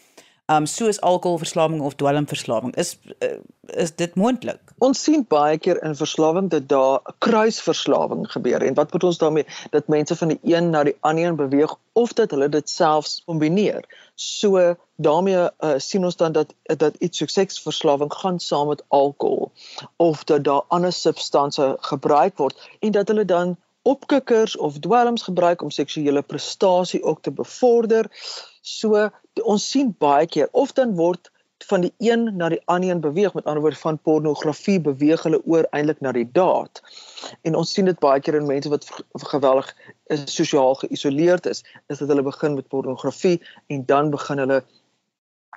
um 0.51 0.67
soos 0.67 1.01
alkoholverslawing 1.01 1.81
of 1.81 1.95
dwelmverslawing 1.95 2.75
is 2.77 2.99
uh, 3.23 3.39
is 3.67 3.95
dit 3.95 4.15
moontlik. 4.15 4.73
Ons 4.83 5.03
sien 5.07 5.23
baie 5.29 5.59
keer 5.63 5.79
in 5.87 5.95
verslawing 5.95 6.49
dat 6.51 6.67
daar 6.69 7.15
kruisverslawing 7.19 8.25
gebeur 8.33 8.63
en 8.67 8.75
wat 8.75 8.93
moet 8.93 9.05
ons 9.05 9.19
daarmee 9.19 9.47
dat 9.71 9.93
mense 9.95 10.17
van 10.17 10.33
die 10.35 10.41
een 10.43 10.71
na 10.71 10.83
die 10.89 10.97
ander 11.01 11.35
beweeg 11.39 11.77
of 11.93 12.13
dat 12.19 12.35
hulle 12.35 12.49
dit 12.49 12.71
selfs 12.71 13.21
kombineer. 13.31 13.87
So 14.15 14.75
daarmee 14.97 15.39
uh, 15.39 15.75
sien 15.77 16.05
ons 16.05 16.17
dan 16.17 16.33
dat 16.33 16.55
dat 16.83 16.99
iets 16.99 17.23
soos 17.23 17.39
seksverslawing 17.39 18.13
gaan 18.13 18.41
saam 18.41 18.69
met 18.73 18.83
alkohol 18.89 19.53
of 19.97 20.25
dat 20.25 20.45
daar 20.45 20.67
ander 20.69 20.93
substansies 20.93 21.79
gebruik 21.93 22.39
word 22.43 22.71
en 22.81 22.91
dat 22.99 23.09
hulle 23.09 23.25
dan 23.25 23.57
opkikkers 23.83 24.57
of 24.57 24.79
dwelms 24.79 25.23
gebruik 25.23 25.63
om 25.63 25.71
seksuele 25.71 26.23
prestasie 26.23 27.03
ook 27.03 27.23
te 27.23 27.31
bevorder. 27.31 28.11
So 28.61 29.09
ons 29.43 29.71
sien 29.71 29.95
baie 29.99 30.27
keer 30.27 30.49
of 30.53 30.73
dan 30.73 30.95
word 30.99 31.31
van 31.65 31.81
die 31.81 31.93
een 31.99 32.37
na 32.37 32.49
die 32.49 32.61
ander 32.65 32.91
een 32.91 33.01
beweeg 33.01 33.35
met 33.35 33.45
ander 33.45 33.61
woorde 33.63 33.77
van 33.77 33.99
pornografie 33.99 34.81
beweeg 34.81 35.23
hulle 35.23 35.41
oor 35.45 35.67
eintlik 35.71 36.01
na 36.01 36.13
die 36.13 36.29
daad. 36.33 36.83
En 37.43 37.55
ons 37.55 37.73
sien 37.73 37.85
dit 37.85 37.99
baie 37.99 38.21
keer 38.21 38.39
in 38.41 38.47
mense 38.47 38.69
wat 38.73 38.89
geweldig 39.13 39.75
sosiaal 40.25 40.75
geïsoleerd 40.75 41.47
is, 41.47 41.65
is 41.87 41.99
dat 41.99 42.09
hulle 42.09 42.23
begin 42.23 42.55
met 42.55 42.69
pornografie 42.69 43.41
en 43.67 43.85
dan 43.87 44.11
begin 44.11 44.39
hulle 44.39 44.63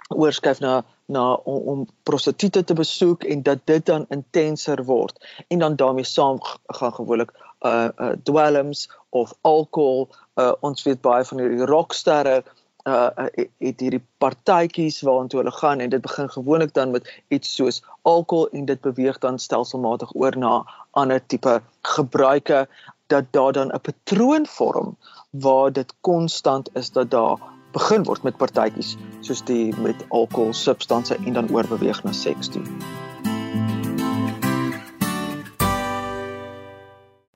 oorskuif 0.10 0.60
na 0.60 0.84
na 1.06 1.34
om, 1.34 1.58
om 1.68 1.88
prostituie 2.08 2.63
te 2.63 2.74
besoek 2.74 3.24
en 3.24 3.42
dat 3.44 3.66
dit 3.68 3.86
dan 3.86 4.06
intenser 4.10 4.84
word 4.88 5.20
en 5.48 5.60
dan 5.60 5.75
daarmee 5.75 6.08
saam 6.08 6.38
gaan 6.68 6.94
gewoonlik 6.94 7.32
uh, 7.62 7.90
uh 8.00 8.12
dwelms 8.24 8.90
of 9.10 9.34
alkohol 9.42 10.08
uh 10.40 10.54
ons 10.60 10.84
weet 10.84 11.02
baie 11.02 11.25
van 11.28 11.40
hierdie 11.40 11.68
rocksterre 11.68 12.38
uh 12.40 12.62
het 12.84 13.80
hierdie 13.80 14.02
partytjies 14.18 15.02
waartoe 15.08 15.40
hulle 15.40 15.56
gaan 15.56 15.80
en 15.80 15.90
dit 15.90 16.02
begin 16.02 16.30
gewoonlik 16.30 16.74
dan 16.74 16.92
met 16.92 17.08
iets 17.28 17.56
soos 17.56 17.84
alkohol 18.02 18.50
en 18.52 18.66
dit 18.66 18.82
beweeg 18.82 19.18
dan 19.24 19.40
stelselmatig 19.40 20.16
oor 20.16 20.38
na 20.38 20.66
ander 20.92 21.25
tipe 21.25 21.62
gebruike 21.82 22.68
dat 23.08 23.32
daar 23.32 23.52
dan 23.52 23.72
'n 23.72 23.82
patroon 23.82 24.46
vorm 24.46 24.98
waar 25.30 25.72
dit 25.72 25.94
konstant 26.02 26.70
is 26.74 26.92
dat 26.92 27.12
daar 27.12 27.38
begin 27.72 28.04
word 28.04 28.24
met 28.24 28.38
partytjies 28.38 28.98
soos 29.22 29.42
die 29.44 29.75
met 29.78 30.06
alkohol 30.10 30.54
substansies 30.54 31.25
en 31.25 31.34
dan 31.34 31.50
oorbeweeg 31.50 32.04
na 32.04 32.12
seks 32.12 32.48
toe. 32.48 32.63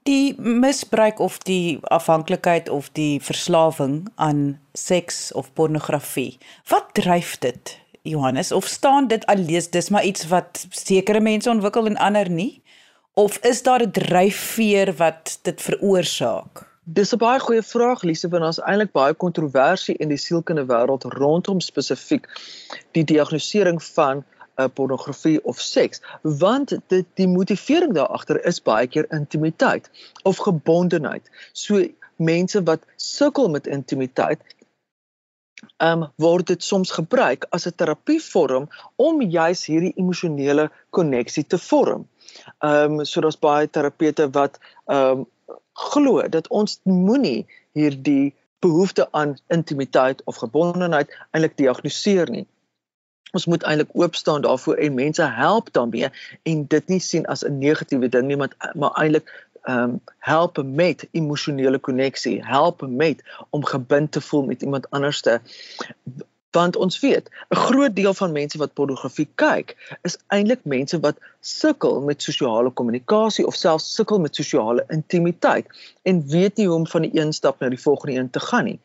Die 0.08 0.36
misbruik 0.40 1.20
of 1.20 1.38
die 1.44 1.80
afhanklikheid 1.92 2.70
of 2.70 2.90
die 2.96 3.20
verslawing 3.24 4.08
aan 4.16 4.60
seks 4.74 5.32
of 5.32 5.52
pornografie. 5.54 6.38
Wat 6.72 6.94
dryf 6.98 7.36
dit, 7.44 7.76
Johannes? 8.08 8.52
Of 8.52 8.68
staan 8.72 9.08
dit 9.12 9.26
allees 9.26 9.70
dis 9.70 9.90
maar 9.90 10.06
iets 10.08 10.28
wat 10.32 10.66
sekere 10.70 11.20
mense 11.20 11.50
ontwikkel 11.50 11.92
en 11.92 12.00
ander 12.00 12.30
nie? 12.32 12.62
Of 13.18 13.38
is 13.38 13.64
daar 13.64 13.84
'n 13.84 13.92
dryfveer 13.92 14.94
wat 14.96 15.40
dit 15.42 15.62
veroorsaak? 15.62 16.66
Dis 16.84 17.14
'n 17.14 17.18
baie 17.18 17.40
goeie 17.40 17.64
vraag, 17.64 18.04
Lise, 18.04 18.30
want 18.30 18.44
daar's 18.44 18.62
eintlik 18.64 18.92
baie 18.92 19.14
kontroversie 19.14 19.96
in 19.96 20.08
die 20.08 20.18
sielkunde 20.18 20.66
wêreld 20.66 21.04
rondom 21.04 21.60
spesifiek 21.60 22.28
die 22.92 23.04
diagnostisering 23.04 23.84
van 23.84 24.24
uh, 24.58 24.68
pornografie 24.74 25.44
of 25.44 25.62
seks 25.62 26.02
want 26.22 26.76
dit 26.88 27.06
die 27.14 27.28
motivering 27.28 27.94
daar 27.94 28.14
agter 28.20 28.46
is 28.46 28.62
baie 28.62 28.88
keer 28.88 29.08
intimiteit 29.20 29.90
of 30.24 30.38
gebondenheid 30.38 31.30
so 31.54 31.84
mense 32.18 32.64
wat 32.64 32.86
sukkel 32.96 33.50
met 33.50 33.68
intimiteit 33.68 34.42
um 35.86 36.06
word 36.22 36.48
dit 36.52 36.64
soms 36.64 36.92
gebruik 36.98 37.46
as 37.56 37.66
'n 37.68 37.76
terapievorm 37.82 38.68
om 38.96 39.22
juis 39.22 39.66
hierdie 39.66 39.94
emosionele 40.02 40.70
koneksie 40.90 41.44
te 41.44 41.58
vorm. 41.58 42.08
Um 42.62 43.06
so 43.06 43.22
daar's 43.22 43.40
baie 43.48 43.68
terapete 43.70 44.30
wat 44.40 44.60
um 44.86 45.26
glo 45.74 46.28
dat 46.28 46.48
ons 46.48 46.80
moenie 46.84 47.46
hierdie 47.74 48.34
behoefte 48.60 49.08
aan 49.12 49.38
intimiteit 49.48 50.22
of 50.26 50.42
gebondenheid 50.44 51.10
eintlik 51.32 51.58
diagnoseer 51.58 52.30
nie 52.30 52.48
ons 53.32 53.46
moet 53.46 53.64
eintlik 53.64 53.90
oop 53.94 54.16
staan 54.16 54.42
daarvoor 54.42 54.76
en 54.76 54.94
mense 54.94 55.24
help 55.24 55.74
daarmee 55.74 56.10
en 56.44 56.66
dit 56.68 56.88
nie 56.88 57.00
sien 57.00 57.26
as 57.26 57.44
'n 57.44 57.58
negatiewe 57.60 58.10
ding 58.10 58.28
nie 58.28 58.38
maar 58.38 58.56
maar 58.76 58.92
eintlik 58.92 59.48
ehm 59.68 59.84
um, 59.84 60.02
help 60.20 60.64
met 60.64 61.08
emosionele 61.12 61.80
koneksie, 61.80 62.46
help 62.46 62.88
met 62.88 63.24
om 63.50 63.66
gebind 63.66 64.12
te 64.12 64.22
voel 64.22 64.46
met 64.46 64.62
iemand 64.62 64.90
anderste. 64.90 65.42
Want 66.52 66.76
ons 66.76 67.00
weet, 67.00 67.30
'n 67.50 67.56
groot 67.56 67.96
deel 67.96 68.14
van 68.14 68.32
mense 68.32 68.58
wat 68.58 68.74
pornografie 68.74 69.28
kyk, 69.36 69.98
is 70.02 70.18
eintlik 70.28 70.64
mense 70.64 71.00
wat 71.00 71.18
sukkel 71.40 72.02
met 72.02 72.22
sosiale 72.22 72.72
kommunikasie 72.72 73.48
of 73.48 73.56
selfs 73.56 73.94
sukkel 73.96 74.20
met 74.20 74.36
sosiale 74.36 74.86
intimiteit 74.88 75.68
en 76.02 76.28
weet 76.28 76.56
nie 76.56 76.68
hoe 76.68 76.76
om 76.76 76.88
van 76.88 77.02
die 77.02 77.20
een 77.20 77.34
stap 77.34 77.60
na 77.60 77.70
die 77.70 77.82
volgende 77.82 78.20
een 78.20 78.30
te 78.30 78.40
gaan 78.40 78.64
nie. 78.64 78.80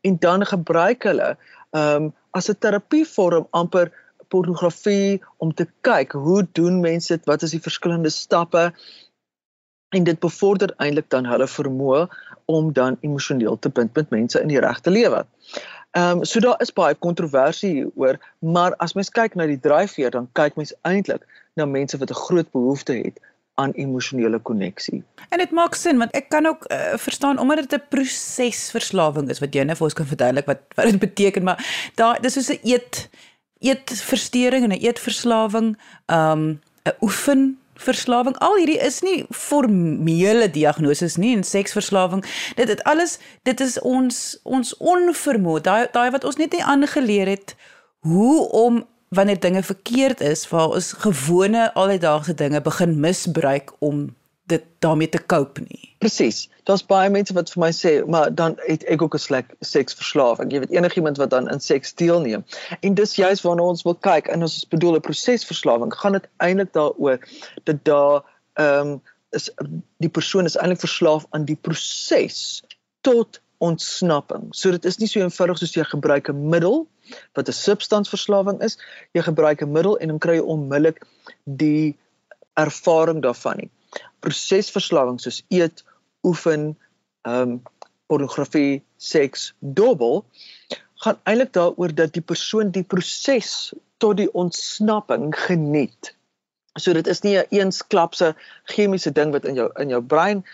En 0.00 0.16
dan 0.18 0.46
gebruik 0.46 1.02
hulle 1.02 1.36
ehm 1.70 2.02
um, 2.02 2.14
as 2.30 2.50
'n 2.50 2.58
terapievorm 2.58 3.46
amper 3.50 3.92
pornografie 4.28 5.22
om 5.36 5.54
te 5.54 5.66
kyk 5.80 6.12
hoe 6.12 6.46
doen 6.52 6.80
mense 6.80 7.16
dit 7.16 7.24
wat 7.26 7.42
is 7.42 7.50
die 7.50 7.62
verskillende 7.62 8.10
stappe 8.10 8.72
en 9.94 10.04
dit 10.04 10.18
bevorder 10.20 10.74
eintlik 10.82 11.10
dan 11.10 11.26
hulle 11.30 11.46
vermoë 11.46 12.06
om 12.44 12.72
dan 12.72 12.98
emosioneel 13.00 13.58
te 13.58 13.70
bind 13.70 13.94
met 13.94 14.10
mense 14.10 14.40
in 14.40 14.48
die 14.48 14.60
regte 14.60 14.90
lewe. 14.90 15.24
Ehm 15.96 16.18
um, 16.18 16.24
so 16.24 16.40
daar 16.40 16.60
is 16.60 16.72
baie 16.72 16.94
kontroversie 16.94 17.72
hieroor, 17.72 18.18
maar 18.38 18.74
as 18.76 18.94
mens 18.94 19.10
kyk 19.10 19.34
na 19.34 19.46
die 19.46 19.60
dryfveer 19.60 20.10
dan 20.10 20.28
kyk 20.32 20.56
mens 20.56 20.74
eintlik 20.82 21.24
na 21.54 21.64
mense 21.64 21.98
wat 21.98 22.10
'n 22.10 22.22
groot 22.26 22.50
behoefte 22.52 22.92
het 22.92 23.20
aan 23.56 23.72
emosionele 23.72 24.38
koneksie. 24.38 25.02
En 25.28 25.40
dit 25.40 25.50
maak 25.50 25.74
sin 25.74 25.98
want 25.98 26.12
ek 26.16 26.28
kan 26.28 26.46
ook 26.46 26.66
uh, 26.68 26.96
verstaan 27.00 27.38
omdat 27.38 27.64
dit 27.64 27.80
'n 27.80 27.88
prosesverslawing 27.88 29.30
is 29.32 29.40
wat 29.40 29.54
jy 29.54 29.64
net 29.64 29.76
vir 29.76 29.88
ons 29.88 29.96
kan 29.96 30.06
verduidelik 30.06 30.46
wat 30.46 30.60
wat 30.76 30.90
dit 30.90 30.98
beteken 30.98 31.42
maar 31.42 31.90
daar 31.94 32.20
dis 32.20 32.32
soos 32.32 32.52
'n 32.52 32.60
eet 32.62 33.08
eetversteuring 33.58 34.64
en 34.64 34.72
'n 34.72 34.84
eetverslawing, 34.84 35.78
um 36.06 36.60
'n 36.84 36.96
oefen 37.00 37.58
verslawing 37.74 38.36
al 38.38 38.56
hierdie 38.56 38.78
is 38.80 39.00
nie 39.04 39.24
formele 39.30 40.50
diagnoses 40.50 41.16
nie 41.16 41.34
en 41.36 41.44
seksverslawing 41.44 42.24
dit 42.56 42.66
dit 42.66 42.82
alles 42.84 43.18
dit 43.42 43.60
is 43.60 43.78
ons 43.80 44.38
ons 44.42 44.76
onvermoë 44.76 45.60
daai 45.60 45.86
daai 45.92 46.10
wat 46.10 46.24
ons 46.24 46.40
net 46.40 46.52
nie 46.56 46.64
aangeleer 46.64 47.28
het 47.36 47.56
hoe 48.08 48.48
om 48.48 48.86
wanneer 49.08 49.40
dinge 49.40 49.62
verkeerd 49.62 50.20
is, 50.20 50.48
waar 50.48 50.68
ons 50.68 50.92
gewone 50.92 51.74
alledaagse 51.74 52.34
dinge 52.34 52.60
begin 52.60 53.00
misbruik 53.00 53.72
om 53.78 54.14
dit 54.46 54.62
daarmee 54.78 55.08
te 55.08 55.26
cope 55.26 55.60
nie. 55.60 55.94
Presies. 55.98 56.48
Daar's 56.62 56.84
baie 56.86 57.10
mense 57.10 57.34
wat 57.34 57.50
vir 57.50 57.60
my 57.64 57.70
sê, 57.74 57.92
maar 58.06 58.30
dan 58.34 58.54
het 58.66 58.84
ek 58.90 59.02
ook 59.02 59.14
'n 59.14 59.18
slek 59.18 59.54
seksverslawing. 59.60 60.52
Jy 60.52 60.58
weet 60.58 60.70
enigiemand 60.70 61.16
wat 61.16 61.30
dan 61.30 61.50
in 61.50 61.60
seks 61.60 61.94
deelneem. 61.94 62.44
En 62.80 62.94
dis 62.94 63.14
juist 63.14 63.42
waarna 63.42 63.62
ons 63.62 63.82
wil 63.82 63.94
kyk 63.94 64.26
en 64.26 64.42
ons 64.42 64.68
bedoel 64.68 64.96
'n 64.96 65.00
prosesverslawing. 65.00 65.94
Gaan 65.94 66.12
dit 66.12 66.28
eintlik 66.36 66.72
daaroor 66.72 67.18
dat 67.64 67.84
daar 67.84 68.22
ehm 68.54 68.88
um, 68.88 69.02
is 69.30 69.50
die 69.98 70.08
persoon 70.08 70.44
is 70.44 70.56
eintlik 70.56 70.80
verslaaf 70.80 71.26
aan 71.30 71.44
die 71.44 71.58
proses 71.60 72.62
tot 73.00 73.40
ontsnapping. 73.58 74.48
So 74.50 74.70
dit 74.70 74.84
is 74.84 74.98
nie 74.98 75.08
so 75.08 75.20
eenvoudig 75.20 75.58
soos 75.58 75.74
jy 75.74 75.84
gebruik 75.84 76.28
'n 76.28 76.48
middel 76.48 76.86
wat 77.32 77.48
'n 77.48 77.52
substansverslawing 77.52 78.62
is. 78.62 78.78
Jy 79.12 79.22
gebruik 79.22 79.62
'n 79.62 79.72
middel 79.72 79.98
en 79.98 80.08
dan 80.08 80.18
kry 80.18 80.34
jy 80.34 80.44
onmiddellik 80.44 81.06
die 81.44 81.96
ervaring 82.54 83.22
daarvan 83.22 83.56
nie. 83.56 83.70
Prosesverslawing 84.20 85.20
soos 85.20 85.42
eet, 85.48 85.84
oefen, 86.22 86.76
ehm 87.22 87.50
um, 87.50 87.62
pornografie, 88.06 88.82
seks, 88.96 89.54
dobbel 89.58 90.24
gaan 91.04 91.18
eintlik 91.24 91.52
daaroor 91.52 91.94
dat 91.94 92.12
die 92.12 92.22
persoon 92.22 92.70
die 92.70 92.84
proses 92.84 93.72
tot 94.02 94.16
die 94.16 94.28
ontsnapping 94.32 95.32
geniet. 95.36 96.12
So 96.76 96.92
dit 96.92 97.06
is 97.06 97.22
nie 97.24 97.36
'n 97.38 97.48
eensklapse 97.50 98.34
chemiese 98.64 99.12
ding 99.12 99.32
wat 99.32 99.44
in 99.44 99.54
jou 99.54 99.70
in 99.80 99.88
jou 99.88 100.02
brein 100.02 100.44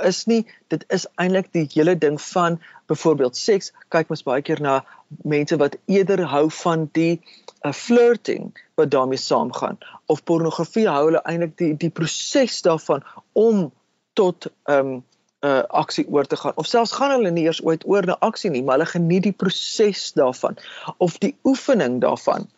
is 0.00 0.24
nie 0.26 0.42
dit 0.72 0.84
is 0.88 1.06
eintlik 1.20 1.52
die 1.52 1.66
hele 1.74 1.94
ding 1.98 2.20
van 2.20 2.58
byvoorbeeld 2.90 3.36
seks 3.36 3.72
kyk 3.92 4.08
mens 4.12 4.24
baie 4.26 4.42
keer 4.42 4.60
na 4.64 4.80
mense 5.28 5.56
wat 5.60 5.76
eerder 5.86 6.24
hou 6.32 6.48
van 6.62 6.88
die 6.92 7.14
'n 7.14 7.20
uh, 7.20 7.70
eh, 7.70 7.72
flirting 7.72 8.52
wat 8.74 8.90
daarmee 8.90 9.18
saamgaan. 9.18 9.78
Of 10.06 10.24
pornografie 10.24 10.88
hou 10.88 11.04
hulle 11.04 11.22
eintlik 11.22 11.56
die 11.56 11.76
die 11.76 11.90
proses 11.90 12.62
daarvan 12.62 13.04
om 13.32 13.72
tot 14.12 14.50
ehm 14.64 14.78
um, 14.78 15.04
uh 15.42 15.62
aksie 15.68 16.06
oor 16.08 16.26
te 16.26 16.36
gaan. 16.36 16.52
Of 16.54 16.66
selfs 16.66 16.92
gaan 16.92 17.10
hulle 17.10 17.30
nie 17.30 17.44
eers 17.44 17.62
ooit 17.62 17.86
oor 17.86 18.06
na 18.06 18.16
aksie 18.20 18.50
nie 18.50 18.62
maar 18.62 18.78
hulle 18.78 18.90
geniet 18.90 19.22
die 19.22 19.32
proses 19.32 20.12
daarvan. 20.12 20.56
Of 20.98 21.18
die 21.18 21.34
oefening 21.44 22.00
daarvan 22.00 22.48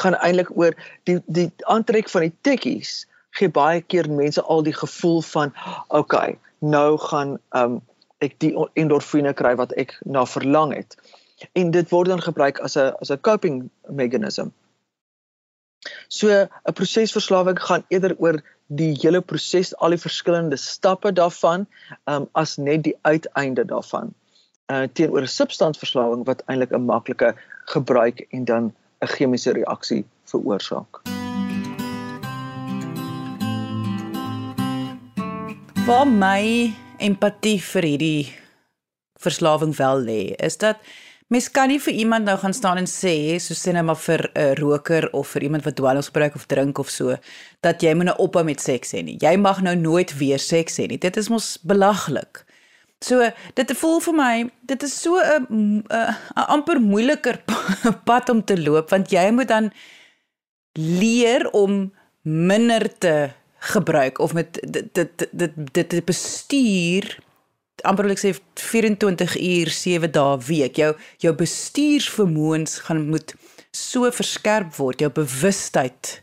gaan 0.00 0.14
eintlik 0.14 0.50
oor 0.56 0.76
die 1.04 1.20
die 1.26 1.50
aantrek 1.68 2.08
van 2.08 2.28
die 2.28 2.34
tekkies 2.40 3.06
gee 3.38 3.48
baie 3.48 3.80
keer 3.80 4.10
mense 4.10 4.42
al 4.42 4.62
die 4.62 4.76
gevoel 4.76 5.22
van 5.22 5.54
okay 5.88 6.38
nou 6.58 6.98
gaan 7.08 7.38
um 7.62 7.80
ek 8.22 8.38
die 8.44 8.54
endorfine 8.78 9.32
kry 9.34 9.54
wat 9.58 9.72
ek 9.84 9.96
na 10.04 10.24
verlang 10.26 10.74
het 10.76 10.96
en 11.58 11.70
dit 11.74 11.88
word 11.90 12.08
dan 12.08 12.22
gebruik 12.22 12.60
as 12.60 12.76
'n 12.76 12.92
as 13.00 13.10
'n 13.10 13.20
coping 13.20 13.70
meganisme 13.88 14.52
So 16.08 16.28
'n 16.30 16.72
prosesverslawing 16.78 17.58
gaan 17.60 17.84
eerder 17.88 18.14
oor 18.18 18.42
die 18.66 18.92
hele 19.02 19.20
proses, 19.20 19.72
al 19.76 19.94
die 19.94 20.02
verskillende 20.04 20.56
stappe 20.56 21.12
daarvan, 21.12 21.66
um, 22.04 22.28
as 22.32 22.56
net 22.56 22.84
die 22.88 22.96
uiteinde 23.02 23.64
daarvan. 23.64 24.14
Uh 24.72 24.86
teenoor 24.92 25.26
'n 25.26 25.34
substansverslawing 25.38 26.24
wat 26.30 26.44
eintlik 26.46 26.72
'n 26.72 26.86
maklike 26.92 27.34
gebruik 27.74 28.26
en 28.30 28.44
dan 28.44 28.72
'n 29.00 29.12
chemiese 29.16 29.52
reaksie 29.52 30.04
veroorsaak. 30.24 31.21
Waar 35.82 36.06
my 36.06 36.70
empatie 37.02 37.56
vir 37.58 37.86
hierdie 37.88 38.26
verslawing 39.18 39.72
wel 39.74 40.04
lê, 40.06 40.20
is 40.38 40.60
dat 40.62 40.78
Mens 41.32 41.46
kan 41.48 41.70
nie 41.70 41.78
vir 41.80 41.94
iemand 41.96 42.26
nou 42.28 42.34
gaan 42.36 42.52
staan 42.52 42.76
en 42.76 42.86
sê, 42.90 43.38
so 43.40 43.56
sê 43.56 43.72
net 43.72 43.86
maar 43.88 43.96
vir 43.96 44.20
'n 44.34 44.40
uh, 44.40 44.54
roker 44.58 45.08
of 45.16 45.28
vir 45.32 45.42
iemand 45.42 45.64
wat 45.64 45.76
dwelms 45.76 46.10
gebruik 46.10 46.34
of 46.34 46.44
drink 46.46 46.78
of 46.78 46.90
so, 46.90 47.16
dat 47.62 47.80
jy 47.82 47.94
moet 47.94 48.04
nou 48.04 48.16
ophou 48.18 48.44
met 48.44 48.60
seks 48.60 48.92
hê 48.92 49.00
nie. 49.02 49.16
Jy 49.16 49.36
mag 49.36 49.62
nou 49.62 49.74
nooit 49.76 50.12
weer 50.18 50.38
seks 50.38 50.76
hê 50.76 50.86
nie. 50.88 50.98
Dit 50.98 51.16
is 51.16 51.28
mos 51.28 51.58
belaglik. 51.62 52.44
So 53.00 53.30
dit 53.54 53.72
voel 53.80 54.00
vir 54.00 54.14
my, 54.14 54.50
dit 54.62 54.82
is 54.82 55.00
so 55.00 55.16
'n 55.16 55.84
'n 55.88 56.46
amper 56.48 56.80
moeiliker 56.80 57.40
pad 58.08 58.28
om 58.28 58.44
te 58.44 58.60
loop 58.60 58.90
want 58.90 59.10
jy 59.10 59.30
moet 59.30 59.48
dan 59.48 59.72
leer 60.76 61.50
om 61.52 61.92
minder 62.22 62.98
te 62.98 63.30
gebruik 63.62 64.18
of 64.18 64.32
met 64.34 64.58
dit 64.66 64.94
dit 64.94 65.28
dit 65.32 65.90
dit 65.90 66.04
bestuur 66.04 67.18
amper 67.82 68.06
wil 68.06 68.14
ek 68.14 68.22
sê 68.22 68.32
24 68.58 69.36
uur 69.38 69.70
7 69.74 70.10
dae 70.14 70.38
week. 70.46 70.78
Jou 70.78 70.92
jou 71.22 71.32
bestuursvermoëns 71.38 72.82
gaan 72.86 73.06
moet 73.10 73.34
so 73.72 74.10
verskerp 74.12 74.74
word, 74.76 75.00
jou 75.00 75.10
bewustheid. 75.14 76.18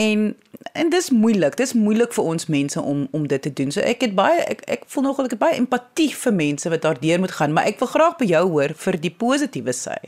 En 0.00 0.32
en 0.74 0.90
dis 0.90 1.10
moeilik. 1.14 1.56
Dis 1.56 1.74
moeilik 1.78 2.12
vir 2.16 2.30
ons 2.34 2.50
mense 2.50 2.80
om 2.80 3.06
om 3.12 3.26
dit 3.30 3.42
te 3.42 3.52
doen. 3.52 3.72
So 3.72 3.80
ek 3.80 4.06
het 4.08 4.14
baie 4.18 4.42
ek 4.50 4.64
ek 4.78 4.86
voel 4.92 5.08
nogal 5.08 5.28
ek 5.28 5.36
het 5.36 5.44
baie 5.44 5.60
empatie 5.60 6.10
vir 6.24 6.36
mense 6.36 6.70
wat 6.70 6.84
daardeur 6.84 7.22
moet 7.22 7.36
gaan, 7.38 7.56
maar 7.56 7.70
ek 7.70 7.80
wil 7.82 7.92
graag 7.94 8.20
by 8.20 8.30
jou 8.34 8.44
hoor 8.56 8.76
vir 8.86 9.00
die 9.00 9.14
positiewe 9.24 9.76
sy. 9.76 9.98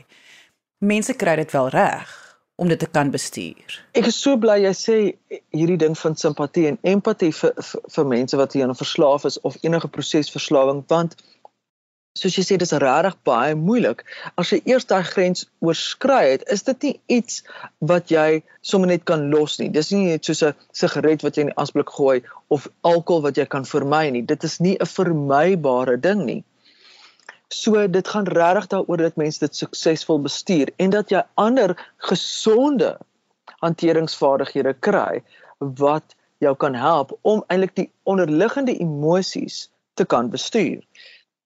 Mense 0.83 1.15
kry 1.17 1.39
dit 1.41 1.53
wel 1.55 1.71
reg 1.73 2.15
om 2.57 2.67
dit 2.67 2.79
te 2.79 2.87
kan 2.89 3.11
bestuur. 3.13 3.73
Ek 3.93 4.07
is 4.09 4.17
so 4.17 4.37
bly 4.41 4.57
jy 4.63 4.73
sê 4.77 4.97
hierdie 5.53 5.77
ding 5.83 5.93
van 5.99 6.15
simpatie 6.17 6.65
en 6.71 6.79
empatie 6.91 7.29
vir 7.39 7.53
vir, 7.53 7.83
vir 7.95 8.07
mense 8.13 8.39
wat 8.39 8.55
hieraan 8.57 8.79
verslaaf 8.79 9.27
is 9.29 9.37
of 9.49 9.59
enige 9.61 9.89
prosesverslawing 9.93 10.81
want 10.93 11.13
soos 12.17 12.39
jy 12.39 12.45
sê 12.47 12.57
dis 12.57 12.73
regtig 12.81 13.19
baie 13.29 13.53
moeilik. 13.59 14.01
As 14.41 14.49
jy 14.49 14.57
eers 14.71 14.89
daai 14.89 15.05
grens 15.05 15.45
oorskry 15.61 16.23
het 16.31 16.47
is 16.55 16.65
dit 16.65 16.87
nie 16.87 16.95
iets 17.19 17.43
wat 17.93 18.09
jy 18.15 18.41
sommer 18.65 18.89
net 18.89 19.05
kan 19.05 19.29
los 19.29 19.59
nie. 19.61 19.69
Dis 19.69 19.93
nie 19.93 20.07
net 20.09 20.25
soos 20.25 20.41
'n 20.41 20.57
sigaret 20.81 21.21
wat 21.27 21.37
jy 21.37 21.45
in 21.45 21.53
die 21.53 21.59
asblik 21.61 21.93
gooi 21.99 22.23
of 22.49 22.65
alkohol 22.81 23.21
wat 23.29 23.37
jy 23.37 23.45
kan 23.45 23.69
vermy 23.69 24.09
nie. 24.09 24.25
Dit 24.33 24.43
is 24.49 24.57
nie 24.59 24.77
'n 24.81 24.93
vermybare 24.97 26.01
ding 26.09 26.25
nie 26.25 26.43
So 27.47 27.87
dit 27.87 28.07
gaan 28.07 28.27
regtig 28.27 28.67
daaroor 28.67 28.97
dat 28.97 29.15
mense 29.15 29.39
dit 29.39 29.55
suksesvol 29.55 30.21
bestuur 30.21 30.71
en 30.75 30.89
dat 30.89 31.09
jy 31.09 31.23
ander 31.33 31.75
gesonde 31.97 32.97
hanteringsvaardighede 33.63 34.73
kry 34.73 35.23
wat 35.57 36.15
jou 36.43 36.55
kan 36.55 36.75
help 36.75 37.17
om 37.21 37.43
eintlik 37.47 37.75
die 37.75 37.91
onderliggende 38.03 38.75
emosies 38.77 39.69
te 39.93 40.05
kan 40.05 40.29
bestuur. 40.29 40.83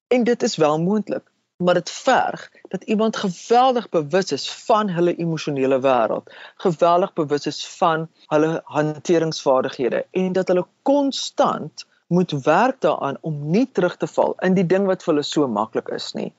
En 0.07 0.23
dit 0.23 0.43
is 0.43 0.55
wel 0.55 0.81
moontlik, 0.81 1.23
maar 1.57 1.73
dit 1.73 1.89
verg 1.89 2.49
dat 2.67 2.83
iemand 2.83 3.15
geweldig 3.15 3.89
bewus 3.89 4.31
is 4.31 4.51
van 4.51 4.89
hulle 4.89 5.15
emosionele 5.15 5.79
wêreld, 5.79 6.33
geweldig 6.55 7.13
bewus 7.13 7.45
is 7.45 7.61
van 7.77 8.09
hulle 8.27 8.61
hanteringsvaardighede 8.65 10.05
en 10.11 10.33
dat 10.33 10.47
hulle 10.47 10.65
konstant 10.81 11.85
moet 12.11 12.31
werk 12.43 12.81
daaraan 12.81 13.17
om 13.21 13.49
nie 13.51 13.67
terug 13.71 13.97
te 13.97 14.07
val 14.07 14.33
in 14.43 14.55
die 14.57 14.65
ding 14.67 14.87
wat 14.89 15.03
vir 15.03 15.13
hulle 15.13 15.23
so 15.23 15.47
maklik 15.47 15.87
is 15.95 16.09
nie. 16.17 16.31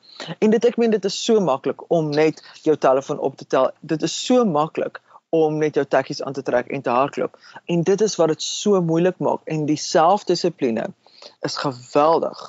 En 0.45 0.53
dit 0.53 0.65
ek 0.69 0.77
meen 0.77 0.93
dit 0.93 1.05
is 1.09 1.17
so 1.25 1.41
maklik 1.41 1.81
om 1.89 2.11
net 2.13 2.43
jou 2.67 2.77
telefoon 2.77 3.23
op 3.29 3.39
te 3.41 3.47
tel. 3.49 3.71
Dit 3.81 4.05
is 4.05 4.13
so 4.27 4.45
maklik 4.45 5.01
om 5.33 5.57
net 5.63 5.79
jou 5.81 5.85
tekkies 5.89 6.21
aan 6.23 6.37
te 6.37 6.45
trek 6.45 6.69
en 6.69 6.85
te 6.85 6.93
hardloop. 6.93 7.39
En 7.73 7.85
dit 7.89 8.05
is 8.05 8.17
wat 8.21 8.35
dit 8.35 8.45
so 8.45 8.83
moeilik 8.85 9.17
maak 9.25 9.49
en 9.55 9.65
die 9.71 9.79
selfdissipline 9.81 10.91
is 11.49 11.57
geweldig 11.65 12.43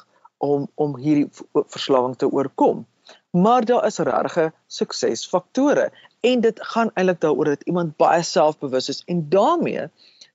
om 0.43 0.67
om 0.75 0.97
hierdie 0.99 1.29
verslawing 1.63 2.17
te 2.19 2.27
oorkom. 2.27 2.83
Maar 3.31 3.65
daar 3.65 3.88
is 3.88 4.03
regte 4.03 4.51
suksesfaktore 4.67 5.91
en 6.27 6.43
dit 6.43 6.59
gaan 6.73 6.91
eintlik 6.93 7.23
daaroor 7.23 7.55
dat 7.55 7.63
iemand 7.71 7.95
baie 7.97 8.23
selfbewus 8.23 8.91
is 8.91 9.01
en 9.07 9.29
daarmee 9.29 9.88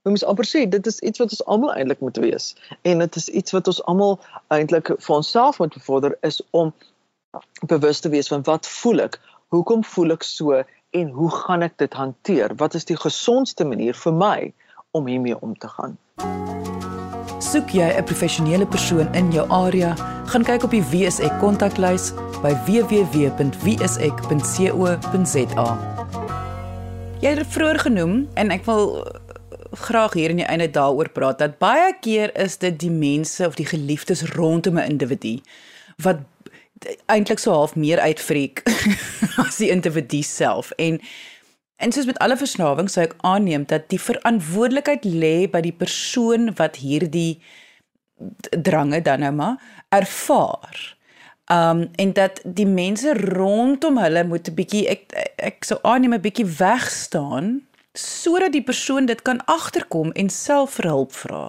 Jy 0.06 0.12
moet 0.14 0.24
amper 0.30 0.46
sê 0.46 0.60
dit 0.70 0.86
is 0.86 1.00
iets 1.02 1.18
wat 1.18 1.32
ons 1.34 1.44
almal 1.52 1.72
eintlik 1.74 2.00
moet 2.04 2.18
wees 2.22 2.44
en 2.86 3.02
dit 3.02 3.16
is 3.18 3.28
iets 3.40 3.52
wat 3.56 3.66
ons 3.66 3.80
almal 3.90 4.14
eintlik 4.54 4.86
vir 4.94 5.14
onsself 5.16 5.58
moet 5.58 5.74
bevorder 5.74 6.14
is 6.28 6.38
om 6.50 6.72
bewus 7.66 8.00
te 8.00 8.08
wees 8.12 8.30
van 8.30 8.42
wat 8.46 8.66
voel 8.78 9.00
ek? 9.08 9.18
Hoekom 9.50 9.82
voel 9.84 10.10
ek 10.14 10.22
so 10.22 10.62
en 10.96 11.10
hoe 11.18 11.30
gaan 11.34 11.62
ek 11.66 11.74
dit 11.82 11.92
hanteer? 11.92 12.54
Wat 12.62 12.74
is 12.78 12.86
die 12.86 12.96
gesondste 12.96 13.64
manier 13.66 13.94
vir 14.04 14.14
my 14.14 14.52
om 14.94 15.06
hiermee 15.10 15.36
om 15.42 15.58
te 15.58 15.68
gaan? 15.68 15.98
Soek 17.42 17.68
jy 17.74 17.90
'n 17.98 18.04
professionele 18.04 18.66
persoon 18.66 19.14
in 19.14 19.32
jou 19.32 19.50
area, 19.50 19.94
gaan 20.30 20.44
kyk 20.44 20.62
op 20.64 20.70
die 20.70 20.82
WSE 20.82 21.28
kontaklys 21.40 22.12
by 22.42 22.54
www.wsek.co.za. 22.70 23.28
Jy 27.20 27.30
het 27.34 27.46
vroeër 27.46 27.78
genoem 27.78 28.28
en 28.34 28.50
ek 28.50 28.64
wil 28.64 29.04
graag 29.70 30.12
hier 30.12 30.30
in 30.30 30.36
die 30.36 30.48
einde 30.48 30.70
daaroor 30.70 31.08
praat 31.08 31.38
dat 31.38 31.58
baie 31.58 31.92
keer 32.00 32.34
is 32.38 32.58
dit 32.58 32.78
die 32.80 32.90
mense 32.90 33.46
of 33.46 33.54
die 33.54 33.66
geliefdes 33.66 34.22
rondom 34.34 34.78
'n 34.78 34.90
individu 34.90 35.40
wat 35.96 36.18
eintlik 37.06 37.38
so 37.38 37.52
half 37.52 37.74
meer 37.76 38.00
uitfreek 38.00 38.62
as 39.46 39.56
die 39.56 39.70
individu 39.70 40.22
self 40.22 40.70
en 40.76 41.00
en 41.76 41.92
soos 41.92 42.06
met 42.06 42.18
alle 42.18 42.36
verslawings 42.36 42.92
sou 42.92 43.04
ek 43.04 43.14
aanneem 43.22 43.64
dat 43.66 43.88
die 43.88 44.00
verantwoordelikheid 44.00 45.04
lê 45.04 45.46
by 45.50 45.60
die 45.60 45.74
persoon 45.74 46.54
wat 46.58 46.76
hierdie 46.76 47.40
drange 48.50 49.02
dan 49.02 49.20
nou 49.20 49.32
maar 49.32 49.56
ervaar. 49.88 50.96
Um 51.52 51.88
en 51.94 52.12
dat 52.12 52.40
die 52.44 52.66
mense 52.66 53.14
rondom 53.14 53.98
hulle 53.98 54.24
moet 54.24 54.48
'n 54.48 54.54
bietjie 54.54 54.88
ek 54.88 55.14
ek 55.36 55.64
sou 55.64 55.78
aanneem 55.82 56.14
'n 56.14 56.20
bietjie 56.20 56.46
weg 56.58 56.90
staan 56.90 57.67
sodat 57.98 58.52
die 58.54 58.62
persoon 58.62 59.06
dit 59.06 59.22
kan 59.26 59.40
agterkom 59.50 60.12
en 60.12 60.30
self 60.30 60.78
vir 60.78 60.86
hulp 60.92 61.12
vra. 61.12 61.42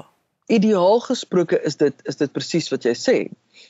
Ideaal 0.49 1.03
gesproke 1.05 1.59
is 1.69 1.77
dit 1.77 2.07
is 2.09 2.17
dit 2.17 2.31
presies 2.33 2.71
wat 2.73 2.87
jy 2.87 2.95
sê. 2.97 3.17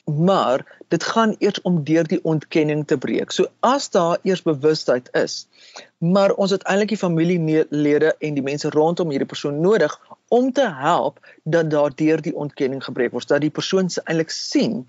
Maar 0.08 0.64
dit 0.94 1.04
gaan 1.04 1.34
eers 1.44 1.60
om 1.68 1.82
deur 1.84 2.08
die 2.08 2.22
ontkenning 2.24 2.86
te 2.88 2.96
breek. 2.96 3.34
So 3.36 3.50
as 3.60 3.90
daar 3.92 4.16
eers 4.24 4.40
bewustheid 4.46 5.10
is, 5.18 5.44
maar 5.98 6.32
ons 6.40 6.54
het 6.56 6.64
eintlik 6.64 6.94
die 6.94 7.00
familielede 7.02 8.14
en 8.18 8.38
die 8.38 8.46
mense 8.48 8.72
rondom 8.72 9.12
hierdie 9.12 9.28
persoon 9.28 9.60
nodig 9.60 9.98
om 10.32 10.48
te 10.56 10.70
help 10.80 11.20
dat 11.44 11.68
daar 11.70 11.92
deur 11.94 12.24
die 12.24 12.36
ontkenning 12.36 12.80
gebreek 12.84 13.12
word, 13.12 13.28
dat 13.28 13.44
die 13.44 13.52
persoon 13.52 13.92
eintlik 14.06 14.32
sien 14.32 14.86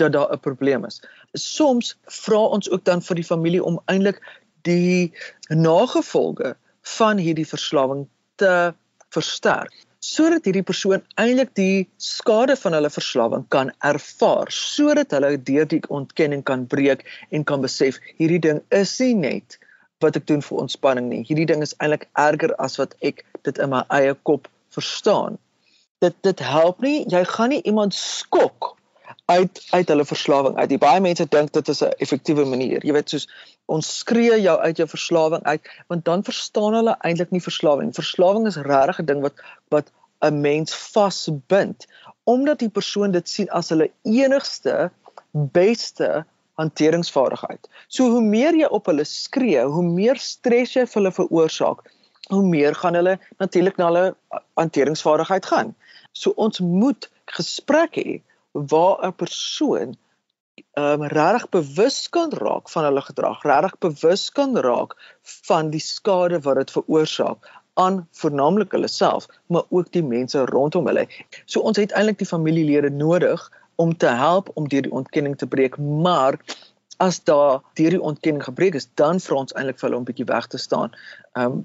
dat 0.00 0.16
daar 0.16 0.32
'n 0.32 0.40
probleem 0.40 0.88
is. 0.88 1.02
Soms 1.34 1.98
vra 2.04 2.40
ons 2.56 2.70
ook 2.70 2.84
dan 2.84 3.02
vir 3.02 3.16
die 3.16 3.30
familie 3.32 3.64
om 3.64 3.82
eintlik 3.84 4.22
die 4.62 5.12
nagevolge 5.48 6.56
van 6.96 7.20
hierdie 7.22 7.48
verslawing 7.48 8.06
te 8.42 8.54
versterk 9.14 9.74
sodat 10.06 10.44
hierdie 10.46 10.64
persoon 10.66 11.02
eintlik 11.22 11.54
die 11.58 11.86
skade 11.98 12.56
van 12.62 12.76
hulle 12.78 12.90
verslawing 12.96 13.46
kan 13.54 13.72
ervaar 13.90 14.52
sodat 14.54 15.14
hulle 15.16 15.34
deur 15.50 15.70
die 15.70 15.82
ontkenning 16.00 16.44
kan 16.50 16.66
breek 16.74 17.06
en 17.30 17.44
kan 17.44 17.64
besef 17.64 17.98
hierdie 18.20 18.42
ding 18.48 18.62
is 18.82 18.98
nie 19.00 19.14
net 19.22 19.58
wat 20.04 20.18
ek 20.20 20.28
doen 20.28 20.44
vir 20.44 20.62
ontspanning 20.66 21.08
nie 21.10 21.24
hierdie 21.30 21.48
ding 21.52 21.64
is 21.64 21.74
eintlik 21.80 22.06
erger 22.28 22.54
as 22.68 22.78
wat 22.82 22.94
ek 23.10 23.24
dit 23.48 23.58
in 23.58 23.72
my 23.72 23.82
eie 23.98 24.14
kop 24.28 24.50
verstaan 24.76 25.40
dit 25.98 26.14
dit 26.20 26.38
help 26.38 26.80
nie. 26.80 27.04
Jy 27.08 27.24
gaan 27.24 27.52
nie 27.54 27.62
iemand 27.62 27.94
skok 27.94 28.74
uit 29.26 29.60
uit 29.70 29.88
hulle 29.88 30.04
verslawing 30.04 30.56
uit. 30.56 30.68
Die 30.68 30.82
baie 30.82 31.00
mense 31.00 31.26
dink 31.30 31.52
dit 31.52 31.68
is 31.68 31.82
'n 31.82 31.96
effektiewe 31.98 32.44
manier. 32.44 32.84
Jy 32.86 32.92
weet 32.92 33.08
soos 33.10 33.28
ons 33.66 33.98
skree 33.98 34.40
jou 34.40 34.56
uit 34.58 34.76
jou 34.76 34.88
verslawing 34.88 35.42
uit 35.44 35.70
want 35.90 36.04
dan 36.04 36.24
verstaan 36.26 36.74
hulle 36.78 36.96
eintlik 37.08 37.30
nie 37.34 37.42
verslawing. 37.42 37.94
Verslawing 37.94 38.46
is 38.46 38.56
regtig 38.56 39.00
'n 39.00 39.06
ding 39.06 39.22
wat 39.22 39.42
wat 39.74 39.92
'n 40.22 40.40
mens 40.40 40.74
vasbind 40.74 41.86
omdat 42.24 42.58
die 42.58 42.70
persoon 42.70 43.10
dit 43.10 43.28
sien 43.28 43.50
as 43.50 43.68
hulle 43.68 43.90
enigste 44.02 44.90
beste 45.32 46.24
hanteringsvaardigheid. 46.54 47.68
So 47.88 48.10
hoe 48.10 48.22
meer 48.22 48.56
jy 48.56 48.68
op 48.70 48.86
hulle 48.86 49.04
skree, 49.04 49.62
hoe 49.62 49.84
meer 49.84 50.16
stres 50.16 50.74
jy 50.74 50.86
vir 50.86 51.00
hulle 51.00 51.12
veroorsaak, 51.12 51.84
hoe 52.32 52.42
meer 52.42 52.74
gaan 52.74 52.94
hulle 52.98 53.18
natuurlik 53.38 53.76
na 53.76 53.90
hulle 53.90 54.40
hanteringsvaardigheid 54.58 55.46
gaan. 55.46 55.74
So 56.12 56.32
ons 56.36 56.60
moet 56.60 57.10
gesprek 57.38 57.98
hê 58.00 58.22
waar 58.52 59.04
'n 59.06 59.12
persoon 59.12 59.96
ehm 60.56 61.02
um, 61.02 61.06
regtig 61.12 61.48
bewus 61.48 62.08
kan 62.08 62.32
raak 62.32 62.70
van 62.72 62.84
hulle 62.84 63.02
gedrag, 63.08 63.42
regtig 63.42 63.78
bewus 63.78 64.30
kan 64.30 64.56
raak 64.56 64.96
van 65.48 65.70
die 65.70 65.80
skade 65.80 66.40
wat 66.40 66.60
dit 66.60 66.70
veroorsaak 66.70 67.50
aan 67.74 68.08
vernaamlik 68.12 68.72
hulle 68.72 68.88
self, 68.88 69.26
maar 69.52 69.66
ook 69.68 69.92
die 69.92 70.02
mense 70.02 70.44
rondom 70.48 70.86
hulle. 70.86 71.04
So 71.44 71.60
ons 71.60 71.76
het 71.76 71.92
eintlik 71.92 72.18
die 72.18 72.28
familielede 72.28 72.90
nodig 72.90 73.44
om 73.76 73.96
te 73.96 74.08
help 74.08 74.48
om 74.54 74.68
deur 74.68 74.88
die 74.88 74.96
ontkenning 75.00 75.36
te 75.36 75.46
breek, 75.46 75.76
maar 75.78 76.40
as 77.04 77.20
daar 77.28 77.60
deur 77.76 77.98
die 77.98 78.00
ontkenning 78.00 78.44
gebreek 78.44 78.74
is, 78.80 78.88
dan 78.94 79.20
vra 79.20 79.42
ons 79.44 79.52
eintlik 79.52 79.80
vir 79.80 79.90
hulle 79.90 80.00
om 80.00 80.08
bietjie 80.08 80.28
weg 80.32 80.48
te 80.52 80.60
staan. 80.60 80.96
Ehm 81.32 81.60
um, 81.60 81.64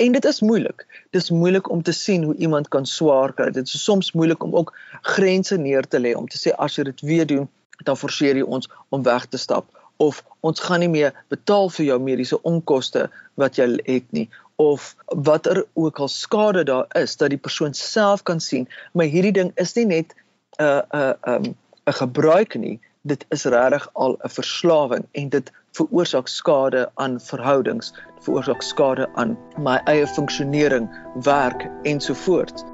En 0.00 0.12
dit 0.12 0.24
is 0.24 0.40
moeilik. 0.40 0.86
Dit 1.10 1.22
is 1.22 1.30
moeilik 1.30 1.66
om 1.70 1.82
te 1.82 1.92
sien 1.92 2.22
hoe 2.24 2.34
iemand 2.34 2.68
kan 2.68 2.86
swaar 2.86 3.34
kry. 3.36 3.50
Dit 3.52 3.68
is 3.68 3.82
soms 3.84 4.12
moeilik 4.16 4.42
om 4.42 4.54
ook 4.56 4.70
grense 5.02 5.58
neer 5.60 5.84
te 5.84 6.00
lê 6.00 6.14
om 6.16 6.28
te 6.28 6.38
sê 6.40 6.54
as 6.56 6.78
jy 6.78 6.86
dit 6.88 7.02
weer 7.04 7.26
doen, 7.28 7.48
dan 7.84 7.96
forceer 7.96 8.36
jy 8.36 8.42
ons 8.42 8.68
om 8.88 9.02
weg 9.02 9.26
te 9.26 9.38
stap. 9.38 9.68
Of 9.96 10.24
ons 10.40 10.60
gaan 10.60 10.80
nie 10.80 10.88
meer 10.88 11.12
betaal 11.28 11.70
vir 11.70 11.86
jou 11.86 11.98
mediese 12.00 12.42
onkoste 12.42 13.08
wat 13.40 13.58
jy 13.60 13.68
het 13.84 14.06
nie. 14.16 14.28
Of 14.56 14.94
watter 15.06 15.64
ook 15.74 15.98
al 15.98 16.08
skade 16.08 16.64
daar 16.64 16.86
is 16.96 17.16
dat 17.16 17.30
die 17.30 17.40
persoon 17.40 17.74
self 17.74 18.22
kan 18.22 18.40
sien 18.40 18.68
maar 18.92 19.06
hierdie 19.06 19.32
ding 19.32 19.52
is 19.56 19.74
nie 19.74 19.86
net 19.86 20.14
'n 20.58 20.64
uh, 20.64 20.82
'n 20.92 20.96
uh, 20.96 21.14
'n 21.26 21.44
um, 21.46 21.56
'n 21.86 21.92
gebruik 21.92 22.54
nie. 22.54 22.80
Dit 23.02 23.24
is 23.28 23.44
regtig 23.44 23.88
al 23.92 24.16
'n 24.24 24.28
verslawing 24.28 25.04
en 25.12 25.28
dit 25.28 25.52
veroorsaak 25.72 26.28
skade 26.28 26.90
aan 26.94 27.20
verhoudings, 27.20 27.92
veroorsaak 28.20 28.62
skade 28.62 29.08
aan 29.14 29.38
my 29.58 29.80
eie 29.84 30.06
funksionering, 30.06 30.90
werk 31.22 31.68
ensovoorts. 31.82 32.64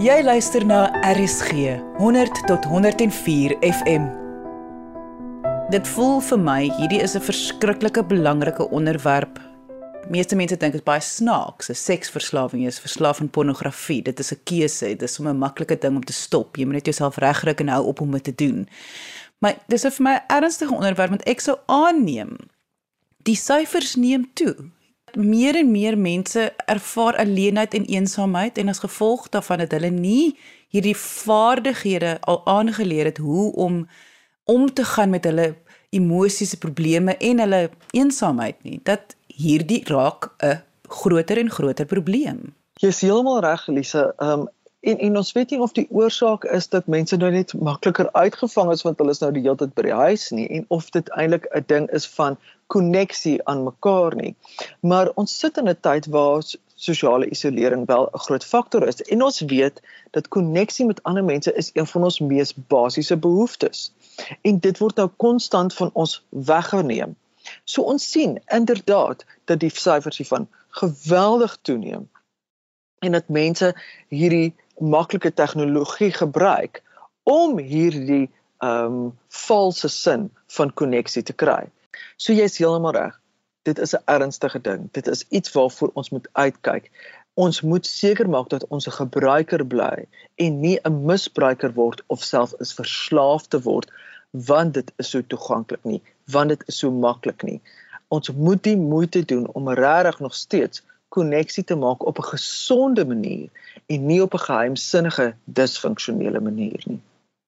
Jy 0.00 0.22
luister 0.24 0.64
na 0.64 0.86
RSG 1.04 1.74
100 1.98 2.38
tot 2.48 2.64
104 2.64 3.52
FM. 3.60 4.06
Dit 5.68 5.88
voel 5.92 6.22
vir 6.24 6.40
my 6.40 6.70
hierdie 6.78 7.02
is 7.04 7.12
'n 7.16 7.20
verskriklike 7.20 8.06
belangrike 8.08 8.64
onderwerp. 8.70 9.36
Meeste 10.08 10.36
mense 10.36 10.56
dink 10.56 10.72
dit 10.72 10.80
is 10.80 10.88
baie 10.88 11.00
snaaks, 11.00 11.68
'n 11.68 11.74
seksverslawing 11.74 12.66
is 12.66 12.80
verslaaf 12.80 13.20
aan 13.20 13.28
pornografie. 13.28 14.02
Dit 14.02 14.18
is 14.18 14.32
'n 14.32 14.40
keuse, 14.44 14.86
dit 14.86 15.02
is 15.02 15.20
'n 15.20 15.36
maklike 15.36 15.78
ding 15.78 15.96
om 15.96 16.04
te 16.04 16.12
stop. 16.12 16.56
Jy 16.56 16.64
moet 16.64 16.74
net 16.74 16.84
jouself 16.84 17.16
regkry 17.16 17.52
en 17.56 17.68
hou 17.68 17.84
op 17.84 18.00
om 18.00 18.10
dit 18.10 18.24
te 18.24 18.34
doen. 18.34 18.68
Maar 19.38 19.54
dis 19.68 19.82
vir 19.82 20.02
my 20.02 20.22
ernstige 20.28 20.74
onderwerp 20.74 21.10
want 21.10 21.28
ek 21.28 21.40
sou 21.40 21.58
aanneem 21.66 22.36
die 23.22 23.36
syfers 23.36 23.96
neem 23.96 24.30
toe. 24.32 24.70
Meer 25.14 25.56
en 25.56 25.70
meer 25.70 25.98
mense 25.98 26.52
ervaar 26.66 27.16
alleenheid 27.16 27.74
en 27.74 27.84
eensaamheid 27.84 28.58
en 28.58 28.68
as 28.68 28.78
gevolg 28.78 29.28
daarvan 29.28 29.58
het 29.64 29.72
hulle 29.72 29.90
nie 29.90 30.36
hierdie 30.70 30.96
vaardighede 30.96 32.18
al 32.20 32.40
aangeleer 32.46 33.04
het 33.04 33.18
hoe 33.18 33.52
om 33.52 33.88
om 34.44 34.72
te 34.72 34.84
gaan 34.84 35.10
met 35.10 35.24
hulle 35.24 35.54
emosiese 35.90 36.58
probleme 36.58 37.16
en 37.16 37.38
hulle 37.38 37.70
eensaamheid 37.90 38.62
nie. 38.62 38.80
Dat 38.82 39.16
hierdie 39.26 39.82
raak 39.84 40.30
'n 40.38 40.62
groter 40.88 41.38
en 41.38 41.50
groter 41.50 41.86
probleem. 41.86 42.54
Jy 42.80 42.88
is 42.88 43.00
heeltemal 43.00 43.40
reg, 43.40 43.68
Elise. 43.68 44.14
Ehm 44.18 44.40
um, 44.40 44.48
En 44.80 44.98
en 44.98 45.16
ons 45.16 45.32
weet 45.32 45.50
nie 45.50 45.60
of 45.60 45.72
die 45.76 45.86
oorsaak 45.90 46.44
is 46.56 46.68
dat 46.72 46.86
mense 46.86 47.16
nou 47.16 47.28
net 47.30 47.52
makliker 47.54 48.08
uitgevang 48.12 48.70
is 48.72 48.82
want 48.82 48.98
hulle 48.98 49.12
is 49.12 49.18
nou 49.20 49.28
die 49.36 49.42
hele 49.44 49.58
tyd 49.60 49.74
by 49.76 49.82
die 49.84 49.96
huis 49.98 50.22
nie 50.36 50.46
en 50.58 50.64
of 50.76 50.86
dit 50.94 51.10
eintlik 51.20 51.48
'n 51.58 51.64
ding 51.72 51.88
is 51.98 52.06
van 52.08 52.38
koneksie 52.72 53.34
aan 53.44 53.64
mekaar 53.66 54.14
nie. 54.16 54.34
Maar 54.80 55.10
ons 55.20 55.38
sit 55.38 55.58
in 55.60 55.68
'n 55.68 55.76
tyd 55.80 56.06
waar 56.06 56.40
sosiale 56.74 57.28
isolering 57.28 57.86
wel 57.86 58.08
'n 58.08 58.18
groot 58.26 58.44
faktor 58.44 58.86
is 58.88 59.02
en 59.02 59.22
ons 59.22 59.40
weet 59.40 59.82
dat 60.10 60.28
koneksie 60.28 60.86
met 60.86 61.02
ander 61.02 61.24
mense 61.24 61.52
is 61.54 61.70
een 61.74 61.86
van 61.86 62.04
ons 62.04 62.20
mees 62.20 62.54
basiese 62.54 63.16
behoeftes. 63.16 63.92
En 64.40 64.58
dit 64.58 64.78
word 64.78 64.96
nou 64.96 65.08
konstant 65.16 65.74
van 65.74 65.90
ons 65.92 66.22
weggeneem. 66.28 67.16
So 67.64 67.82
ons 67.82 68.10
sien 68.10 68.40
inderdaad 68.46 69.24
dat 69.44 69.60
die 69.60 69.70
syfers 69.74 70.16
hiervan 70.16 70.48
geweldig 70.68 71.58
toeneem 71.62 72.08
en 72.98 73.12
dat 73.12 73.28
mense 73.28 73.74
hierdie 74.08 74.54
maklike 74.80 75.32
tegnologie 75.34 76.12
gebruik 76.12 76.82
om 77.22 77.58
hierdie 77.58 78.30
ehm 78.60 78.84
um, 78.84 79.12
valse 79.28 79.88
sin 79.88 80.30
van 80.56 80.72
koneksie 80.72 81.22
te 81.22 81.32
kry. 81.32 81.68
So 82.16 82.32
jy's 82.32 82.58
heeltemal 82.60 82.92
reg. 82.92 83.14
Dit 83.64 83.78
is 83.78 83.94
'n 83.94 84.04
ernstige 84.04 84.60
ding. 84.60 84.88
Dit 84.92 85.06
is 85.06 85.24
iets 85.28 85.52
waarvoor 85.52 85.90
ons 85.94 86.10
moet 86.10 86.28
uitkyk. 86.32 86.90
Ons 87.34 87.60
moet 87.60 87.86
seker 87.86 88.28
maak 88.28 88.48
dat 88.48 88.66
ons 88.68 88.86
'n 88.86 88.98
gebruiker 88.98 89.66
bly 89.66 90.06
en 90.36 90.60
nie 90.60 90.78
'n 90.84 91.04
misbruiker 91.04 91.72
word 91.72 92.02
of 92.06 92.22
self 92.22 92.54
is 92.58 92.74
verslaaf 92.74 93.46
te 93.46 93.60
word 93.60 93.90
want 94.30 94.74
dit 94.74 94.92
is 94.96 95.10
so 95.10 95.22
toeganklik 95.22 95.84
nie, 95.84 96.02
want 96.24 96.48
dit 96.48 96.62
is 96.66 96.78
so 96.78 96.90
maklik 96.90 97.42
nie. 97.42 97.60
Ons 98.08 98.30
moet 98.30 98.62
die 98.62 98.76
moeite 98.76 99.24
doen 99.24 99.46
om 99.54 99.68
regtig 99.68 100.20
nog 100.20 100.34
steeds 100.34 100.82
koneksie 101.10 101.64
te 101.64 101.76
maak 101.76 102.06
op 102.06 102.18
'n 102.18 102.30
gesonde 102.32 103.04
manier 103.06 103.48
en 103.86 104.06
nie 104.06 104.22
op 104.22 104.34
'n 104.34 104.46
geheimsinnige 104.48 105.34
disfunksionele 105.44 106.40
manier 106.40 106.82
nie. 106.86 107.00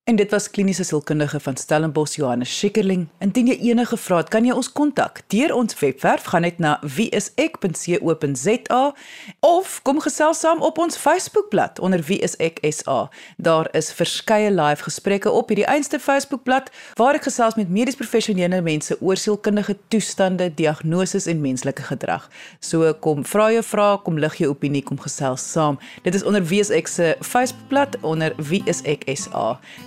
En 0.05 0.17
dit 0.17 0.31
was 0.31 0.51
kliniese 0.51 0.83
sielkundige 0.83 1.41
van 1.41 1.57
Stellenbosch 1.57 2.17
Johannes 2.17 2.59
Schikkerling. 2.59 3.09
Indien 3.19 3.47
jy 3.47 3.55
enige 3.71 3.97
vrae 3.97 4.17
het, 4.19 4.31
kan 4.35 4.43
jy 4.43 4.51
ons 4.51 4.73
kontak 4.75 5.21
deur 5.31 5.55
ons 5.55 5.77
webwerf 5.79 6.25
gaan 6.33 6.43
net 6.43 6.59
na 6.59 6.73
wieisek.co.za 6.83 8.81
of 9.47 9.77
kom 9.87 10.01
gesels 10.03 10.43
saam 10.43 10.59
op 10.67 10.81
ons 10.83 10.99
Facebookblad 10.99 11.79
onder 11.79 12.03
wieiseksa. 12.03 12.97
Daar 13.37 13.71
is 13.79 13.93
verskeie 13.95 14.51
live 14.51 14.83
gesprekke 14.89 15.31
op 15.31 15.55
hierdie 15.55 15.69
einste 15.71 16.03
Facebookblad 16.03 16.75
waar 16.99 17.15
ek 17.21 17.29
gesels 17.31 17.55
met 17.55 17.71
medies 17.71 18.01
professionele 18.03 18.59
mense 18.59 18.99
oor 18.99 19.15
sielkundige 19.17 19.79
toestande, 19.95 20.51
diagnoses 20.51 21.31
en 21.31 21.39
menslike 21.47 21.87
gedrag. 21.93 22.27
So 22.59 22.91
kom 23.07 23.23
vra 23.23 23.53
jou 23.55 23.63
vrae, 23.71 24.03
kom 24.03 24.19
lig 24.19 24.35
jou 24.43 24.51
opinie, 24.51 24.83
kom 24.83 24.99
gesels 24.99 25.47
saam. 25.55 25.79
Dit 26.03 26.19
is 26.19 26.27
onder 26.27 26.43
wieisekse 26.43 26.91
se 26.91 27.15
Facebookblad 27.23 28.03
onder 28.03 28.35
wieiseksa. 28.43 29.61